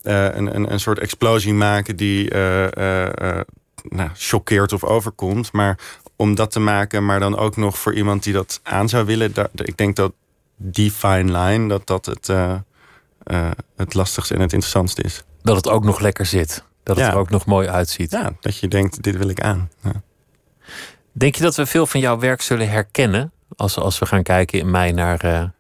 [0.03, 3.41] eh, een, een, een soort explosie maken die eh,
[3.89, 5.53] nou, choqueert of overkomt.
[5.53, 5.79] Maar
[6.17, 9.33] om dat te maken, maar dan ook nog voor iemand die dat aan zou willen.
[9.55, 10.13] ik denk dat
[10.57, 12.27] die fine line, dat dat het,
[13.77, 15.25] het lastigste en het interessantste is.
[15.43, 16.65] Dat het ook nog lekker zit.
[16.91, 17.13] Dat het Ja.
[17.15, 18.11] er ook nog mooi uitziet.
[18.11, 19.71] Ja, dat je denkt, dit wil ik aan.
[19.83, 19.93] Ja.
[21.13, 24.59] Denk je dat we veel van jouw werk zullen herkennen als, als we gaan kijken
[24.59, 25.53] in mei naar, eh, naar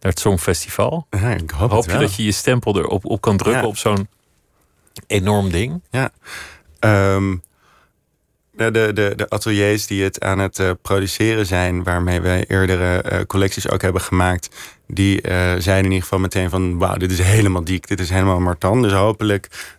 [0.00, 1.06] het Songfestival?
[1.10, 2.00] Ja, ik hoop, je wel.
[2.00, 3.68] dat je je stempel erop op kan drukken Ja.
[3.68, 4.08] op zo'n
[5.06, 5.82] enorm ding?
[5.90, 6.10] Ja.
[6.78, 7.36] Ehm,
[8.60, 13.02] de, de, de, de ateliers die het aan het eh, produceren zijn, waarmee wij eerdere
[13.02, 14.48] eh, collecties ook hebben gemaakt,
[14.86, 18.10] die eh, zeiden in ieder geval meteen van wauw, dit is helemaal diek, dit is
[18.10, 18.82] helemaal Martan.
[18.82, 19.78] Dus hopelijk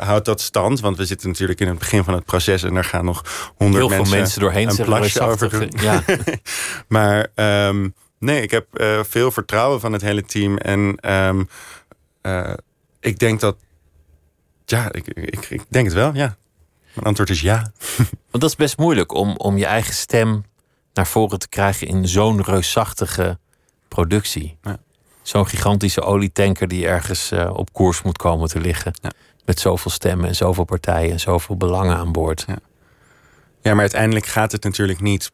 [0.00, 2.84] houdt dat stand, want we zitten natuurlijk in het begin van het proces en er
[2.84, 5.72] gaan nog honderd Heel veel mensen, mensen doorheen een plasje over doen.
[5.80, 6.02] Ja.
[6.88, 8.66] maar ehm, nee, ik heb
[9.08, 10.56] veel vertrouwen van het hele team.
[10.56, 11.42] En ehm,
[12.22, 12.52] eh,
[13.00, 13.56] ik denk dat.
[14.64, 16.36] Ja, ik, ik, ik denk het wel, ja.
[16.94, 17.72] Mijn antwoord is ja.
[18.30, 20.44] Want dat is best moeilijk om, om je eigen stem
[20.94, 23.38] naar voren te krijgen in zo'n reusachtige
[23.88, 24.56] productie.
[24.62, 24.78] Ja.
[25.22, 28.92] Zo'n gigantische olietanker die ergens eh, op koers moet komen te liggen.
[29.02, 29.10] Ja.
[29.44, 32.44] Met zoveel stemmen en zoveel partijen en zoveel belangen aan boord.
[32.46, 32.56] Ja.
[33.60, 35.30] Ja, maar uiteindelijk gaat het natuurlijk niet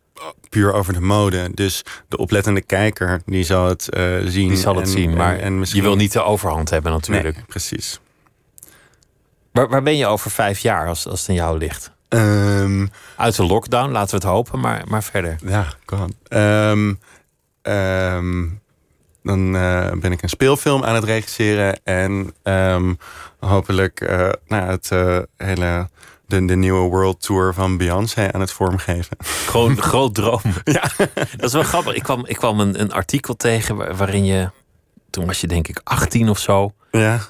[0.48, 1.50] puur over de mode.
[1.54, 4.48] Dus de oplettende kijker, die zal het eh, zien.
[4.48, 5.82] Die zal het en- zien, en- maar en misschien...
[5.82, 7.36] je wil niet de overhand hebben natuurlijk.
[7.36, 8.00] Nee, precies.
[9.58, 11.90] Waar, waar ben je over vijf jaar als, als het aan jou ligt?
[12.08, 12.86] Ehm,
[13.16, 15.36] Uit de lockdown, laten we het hopen, maar, maar verder.
[15.46, 16.14] Ja, kan.
[16.28, 16.94] Ehm,
[17.62, 18.46] ehm,
[19.22, 21.80] dan eh, ben ik een speelfilm aan het regisseren.
[21.84, 22.34] En
[23.40, 25.88] hopelijk eh, nou, het eh, hele,
[26.26, 29.16] de, de nieuwe World Tour van Beyoncé aan het vormgeven.
[29.24, 30.40] Gewoon een groot droom.
[30.64, 30.90] Ja.
[31.36, 31.94] Dat is wel grappig.
[31.94, 34.50] Ik kwam, ik kwam een, een artikel tegen waar- waarin je...
[35.10, 36.72] Toen was je denk ik 18 of zo.
[36.90, 37.20] Ja,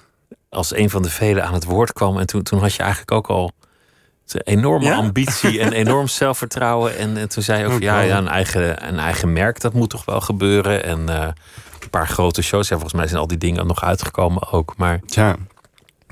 [0.50, 2.18] Als een van de velen aan het woord kwam.
[2.18, 3.52] En toen, toen had je eigenlijk ook al
[4.26, 4.96] een enorme Ja?
[4.96, 6.96] ambitie en enorm zelfvertrouwen.
[6.96, 9.90] En, en toen zei je ook, ja, ja een, eigen, een eigen merk, dat moet
[9.90, 10.84] toch wel gebeuren.
[10.84, 11.28] En eh,
[11.82, 12.68] een paar grote shows.
[12.68, 14.74] Ja, volgens mij zijn al die dingen nog uitgekomen ook.
[14.76, 15.36] Maar ja.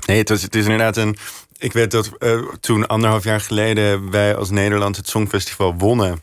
[0.05, 1.17] Nee, het, was, het is inderdaad een...
[1.57, 6.21] Ik weet dat eh, toen anderhalf jaar geleden wij als Nederland het Songfestival wonnen...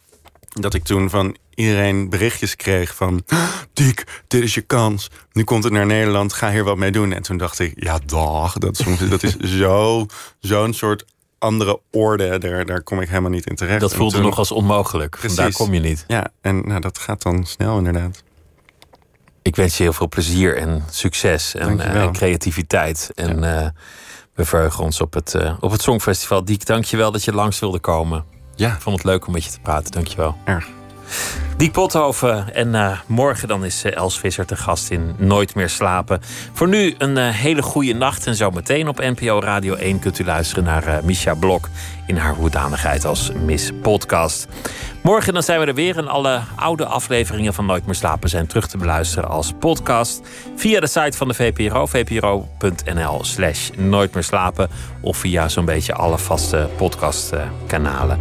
[0.48, 3.24] dat ik toen van iedereen berichtjes kreeg van...
[3.72, 5.10] Diek, dit is je kans.
[5.32, 7.12] Nu komt het naar Nederland, ga hier wat mee doen.
[7.12, 10.06] En toen dacht ik, ja dag, dat, Songfestival, dat is zo,
[10.40, 11.04] zo'n soort
[11.38, 12.38] andere orde.
[12.38, 13.80] Daar, daar kom ik helemaal niet in terecht.
[13.80, 15.10] dat En voelde toen- nog als onmogelijk.
[15.10, 15.34] Precies.
[15.36, 16.04] Vandaar kom je niet.
[16.08, 18.22] Ja, en nou, dat gaat dan snel inderdaad.
[19.42, 21.94] Ik wens je heel veel plezier en succes en, Dankjewel.
[21.96, 23.10] eh, en creativiteit.
[23.14, 23.68] En eh,
[24.34, 26.44] we verheugen ons op het, eh, op het Songfestival.
[26.44, 28.24] Diek, dank je wel dat je langs wilde komen.
[28.54, 29.92] Ja, Ik vond het leuk om met je te praten.
[29.92, 30.36] Dank je wel.
[30.44, 30.68] erg.
[31.56, 32.54] Diek Pothoven.
[32.54, 36.20] En eh, morgen dan is eh, Els Visser te gast in Nooit meer slapen.
[36.52, 38.26] Voor nu een eh, hele goede nacht.
[38.26, 41.68] En zo meteen op NPO Radio 1 kunt u luisteren naar Misha Blok...
[42.06, 44.46] in haar hoedanigheid als Miss Podcast.
[45.02, 45.96] Morgen dan zijn we er weer.
[45.96, 50.20] En alle oude afleveringen van Nooit meer slapen zijn terug te beluisteren als podcast...
[50.56, 54.68] via de site van de VPRO, vpro.nl slash Nooit meer slapen...
[55.00, 58.18] of via zo'n beetje alle vaste podcastkanalen.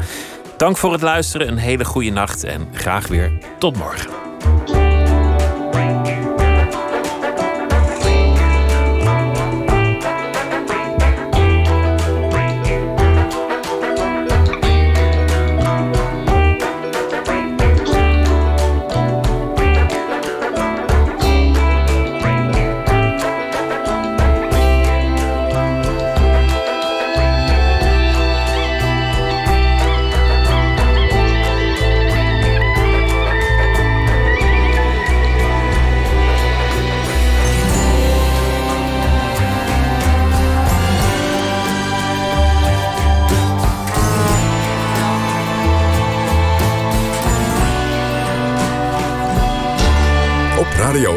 [0.64, 4.83] Dank voor het luisteren, een hele goede nacht en graag weer tot morgen.